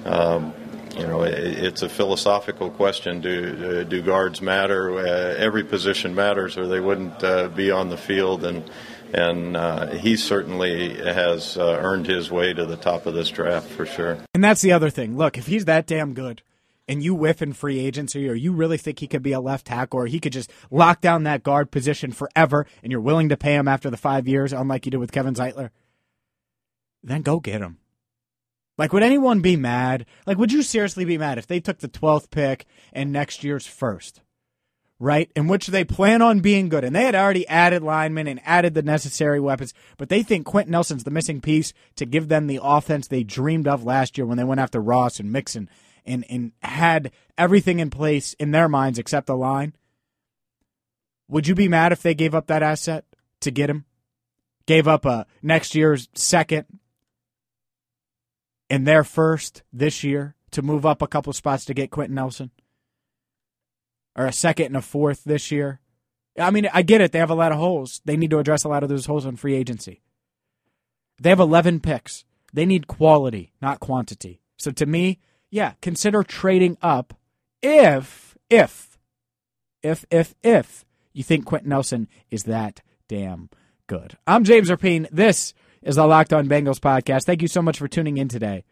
Um, 0.05 0.55
you 0.97 1.07
know, 1.07 1.23
it's 1.23 1.81
a 1.81 1.89
philosophical 1.89 2.69
question. 2.69 3.23
Do 3.23 3.83
do 3.83 4.03
guards 4.03 4.43
matter? 4.43 4.99
Uh, 4.99 5.35
every 5.39 5.65
position 5.65 6.15
matters, 6.15 6.59
or 6.59 6.67
they 6.67 6.81
wouldn't 6.81 7.25
uh, 7.25 7.49
be 7.49 7.71
on 7.71 7.89
the 7.89 7.97
field. 7.97 8.45
And 8.45 8.71
and 9.13 9.57
uh, 9.57 9.87
he 9.91 10.17
certainly 10.17 10.95
has 10.95 11.57
uh, 11.57 11.79
earned 11.81 12.07
his 12.07 12.31
way 12.31 12.53
to 12.53 12.67
the 12.67 12.77
top 12.77 13.07
of 13.07 13.15
this 13.15 13.31
draft 13.31 13.69
for 13.69 13.87
sure. 13.87 14.19
And 14.35 14.43
that's 14.43 14.63
the 14.63 14.73
other 14.73 14.91
thing. 14.91 15.17
Look, 15.17 15.39
if 15.39 15.47
he's 15.47 15.67
that 15.67 15.87
damn 15.87 16.15
good, 16.15 16.43
and 16.89 17.03
you 17.03 17.15
whiff 17.15 17.41
in 17.41 17.53
free 17.53 17.79
agency, 17.79 18.29
or 18.29 18.35
you 18.35 18.53
really 18.53 18.77
think 18.77 18.99
he 18.99 19.07
could 19.07 19.23
be 19.23 19.33
a 19.33 19.41
left 19.41 19.67
tackle, 19.67 20.01
or 20.01 20.07
he 20.07 20.21
could 20.21 20.33
just 20.33 20.51
lock 20.71 21.01
down 21.01 21.23
that 21.23 21.43
guard 21.43 21.71
position 21.71 22.13
forever, 22.13 22.67
and 22.83 22.91
you're 22.91 23.01
willing 23.01 23.29
to 23.29 23.37
pay 23.37 23.55
him 23.55 23.69
after 23.69 23.89
the 23.89 23.97
five 23.97 24.27
years, 24.27 24.53
unlike 24.53 24.85
you 24.85 24.91
did 24.91 24.99
with 24.99 25.13
Kevin 25.13 25.35
Zeitler, 25.35 25.71
then 27.03 27.23
go 27.23 27.41
get 27.41 27.61
him. 27.61 27.79
Like, 28.79 28.93
would 28.93 29.03
anyone 29.03 29.41
be 29.41 29.57
mad? 29.57 30.07
Like, 30.27 30.39
would 30.39 30.53
you 30.53 30.63
seriously 30.63 31.05
be 31.05 31.19
mad 31.19 31.39
if 31.39 31.47
they 31.47 31.61
took 31.61 31.79
the 31.79 31.89
12th 31.89 32.31
pick 32.31 32.67
and 32.93 33.13
next 33.13 33.45
year's 33.45 33.67
first? 33.67 34.23
Right? 35.03 35.33
In 35.35 35.49
which 35.49 35.67
they 35.67 35.83
plan 35.83 36.23
on 36.23 36.39
being 36.39 36.69
good. 36.69 36.85
And 36.85 36.95
they 36.95 37.03
had 37.03 37.17
already 37.17 37.47
added 37.49 37.83
linemen 37.83 38.29
and 38.29 38.41
added 38.45 38.75
the 38.75 38.83
necessary 38.83 39.41
weapons, 39.41 39.75
but 39.99 40.09
they 40.09 40.23
think 40.23 40.47
Quenton 40.47 40.71
Nelson's 40.71 41.03
the 41.03 41.11
missing 41.11 41.41
piece 41.41 41.73
to 41.97 42.07
give 42.07 42.29
them 42.29 42.47
the 42.47 42.61
offense 42.63 43.09
they 43.09 43.25
dreamed 43.25 43.67
of 43.67 43.83
last 43.83 44.17
year 44.17 44.25
when 44.25 44.39
they 44.39 44.45
went 44.45 44.61
after 44.61 44.81
Ross 44.81 45.19
and 45.19 45.33
Mixon 45.33 45.69
and, 46.07 46.25
and 46.31 46.53
had 46.63 47.11
everything 47.37 47.81
in 47.81 47.91
place 47.91 48.35
in 48.35 48.53
their 48.53 48.69
minds 48.69 48.97
except 48.97 49.27
the 49.27 49.37
line. 49.37 49.75
Would 51.27 51.49
you 51.49 51.57
be 51.57 51.67
mad 51.67 51.91
if 51.91 52.03
they 52.03 52.15
gave 52.15 52.33
up 52.33 52.47
that 52.47 52.63
asset 52.63 53.05
to 53.41 53.51
get 53.51 53.71
him? 53.71 53.87
Gave 54.67 54.87
up 54.87 55.05
a 55.05 55.27
next 55.43 55.75
year's 55.75 56.09
second 56.15 56.67
and 58.71 58.87
their 58.87 59.03
first 59.03 59.65
this 59.73 60.05
year 60.05 60.37
to 60.53 60.63
move 60.63 60.87
up 60.87 61.03
a 61.03 61.09
couple 61.09 61.33
spots 61.33 61.65
to 61.65 61.75
get 61.75 61.91
Quenton 61.91 62.15
Nelson? 62.15 62.53
Or 64.17 64.27
a 64.27 64.33
second 64.33 64.67
and 64.67 64.77
a 64.77 64.83
fourth 64.83 65.25
this 65.25 65.51
year. 65.51 65.81
I 66.39 66.51
mean, 66.51 66.69
I 66.73 66.83
get 66.83 67.01
it. 67.01 67.13
They 67.13 67.19
have 67.19 67.31
a 67.31 67.35
lot 67.35 67.53
of 67.53 67.59
holes. 67.59 68.01
They 68.05 68.17
need 68.17 68.31
to 68.31 68.39
address 68.39 68.65
a 68.65 68.69
lot 68.69 68.83
of 68.83 68.89
those 68.89 69.07
holes 69.07 69.27
on 69.27 69.37
free 69.37 69.55
agency. 69.55 70.03
They 71.21 71.29
have 71.29 71.41
11 71.41 71.81
picks. 71.81 72.25
They 72.53 72.67
need 72.67 72.87
quality, 72.87 73.53
not 73.61 73.81
quantity. 73.81 74.41
So 74.57 74.71
to 74.73 74.87
me, 74.87 75.19
yeah, 75.51 75.75
consider 75.81 76.23
trading 76.23 76.79
up 76.83 77.15
if, 77.63 78.37
if, 78.49 78.99
if, 79.83 80.05
if, 80.11 80.35
if 80.43 80.85
you 81.13 81.23
think 81.23 81.45
Quenton 81.45 81.71
Nelson 81.71 82.09
is 82.31 82.45
that 82.45 82.81
damn 83.09 83.51
good. 83.87 84.17
I'm 84.27 84.45
James 84.45 84.71
Rapien. 84.71 85.09
This 85.11 85.55
is 85.83 85.97
the 85.97 86.07
Locked 86.07 86.33
On 86.33 86.49
Bengals 86.49 86.81
podcast. 86.81 87.25
Thank 87.25 87.43
you 87.43 87.49
so 87.49 87.63
much 87.63 87.79
for 87.79 87.89
tuning 87.89 88.17
in 88.17 88.29
today. 88.29 88.65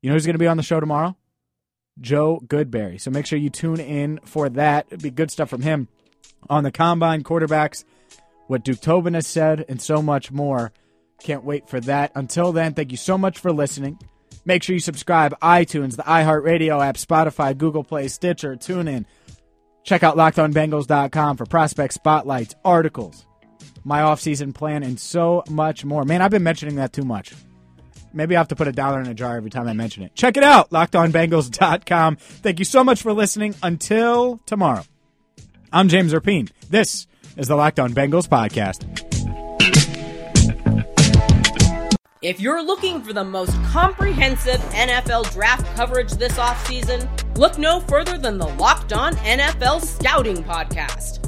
You 0.00 0.08
know 0.08 0.14
who's 0.14 0.26
going 0.26 0.34
to 0.34 0.38
be 0.38 0.46
on 0.46 0.56
the 0.56 0.62
show 0.62 0.80
tomorrow? 0.80 1.16
Joe 2.00 2.40
Goodberry. 2.46 3.00
So 3.00 3.10
make 3.10 3.26
sure 3.26 3.38
you 3.38 3.50
tune 3.50 3.80
in 3.80 4.20
for 4.24 4.48
that. 4.50 4.86
It'd 4.88 5.02
be 5.02 5.10
good 5.10 5.30
stuff 5.30 5.50
from 5.50 5.62
him 5.62 5.88
on 6.48 6.64
the 6.64 6.70
combine 6.70 7.22
quarterbacks, 7.22 7.84
what 8.46 8.64
Duke 8.64 8.80
Tobin 8.80 9.14
has 9.14 9.26
said, 9.26 9.64
and 9.68 9.80
so 9.80 10.02
much 10.02 10.30
more. 10.30 10.72
Can't 11.22 11.44
wait 11.44 11.68
for 11.68 11.80
that. 11.80 12.12
Until 12.14 12.52
then, 12.52 12.74
thank 12.74 12.90
you 12.90 12.96
so 12.96 13.18
much 13.18 13.38
for 13.38 13.52
listening. 13.52 13.98
Make 14.44 14.62
sure 14.62 14.74
you 14.74 14.80
subscribe 14.80 15.38
iTunes, 15.40 15.96
the 15.96 16.04
iHeartRadio 16.04 16.84
app, 16.84 16.96
Spotify, 16.96 17.56
Google 17.56 17.84
Play, 17.84 18.08
Stitcher, 18.08 18.56
TuneIn. 18.56 19.04
Check 19.82 20.02
out 20.02 20.16
lockedonbengals.com 20.16 21.36
for 21.36 21.46
prospect 21.46 21.94
spotlights, 21.94 22.54
articles, 22.64 23.26
my 23.84 24.00
offseason 24.00 24.54
plan, 24.54 24.82
and 24.82 24.98
so 24.98 25.42
much 25.50 25.84
more. 25.84 26.04
Man, 26.04 26.22
I've 26.22 26.30
been 26.30 26.42
mentioning 26.42 26.76
that 26.76 26.92
too 26.92 27.04
much. 27.04 27.32
Maybe 28.12 28.36
I 28.36 28.40
have 28.40 28.48
to 28.48 28.56
put 28.56 28.68
a 28.68 28.72
dollar 28.72 29.00
in 29.00 29.06
a 29.06 29.14
jar 29.14 29.36
every 29.36 29.50
time 29.50 29.68
I 29.68 29.72
mention 29.72 30.02
it. 30.02 30.14
Check 30.14 30.36
it 30.36 30.42
out, 30.42 30.70
lockedonbengals.com. 30.70 32.16
Thank 32.16 32.58
you 32.58 32.64
so 32.64 32.82
much 32.84 33.02
for 33.02 33.12
listening. 33.12 33.54
Until 33.62 34.40
tomorrow, 34.46 34.84
I'm 35.72 35.88
James 35.88 36.12
Rapien. 36.12 36.50
This 36.70 37.06
is 37.36 37.48
the 37.48 37.56
Locked 37.56 37.78
On 37.78 37.92
Bengals 37.92 38.28
podcast. 38.28 38.84
If 42.20 42.40
you're 42.40 42.64
looking 42.64 43.00
for 43.00 43.12
the 43.12 43.22
most 43.22 43.52
comprehensive 43.66 44.60
NFL 44.72 45.32
draft 45.32 45.64
coverage 45.76 46.10
this 46.12 46.32
offseason, 46.32 47.08
look 47.38 47.58
no 47.58 47.78
further 47.78 48.18
than 48.18 48.38
the 48.38 48.48
Locked 48.48 48.92
On 48.92 49.14
NFL 49.16 49.84
Scouting 49.84 50.42
Podcast. 50.42 51.27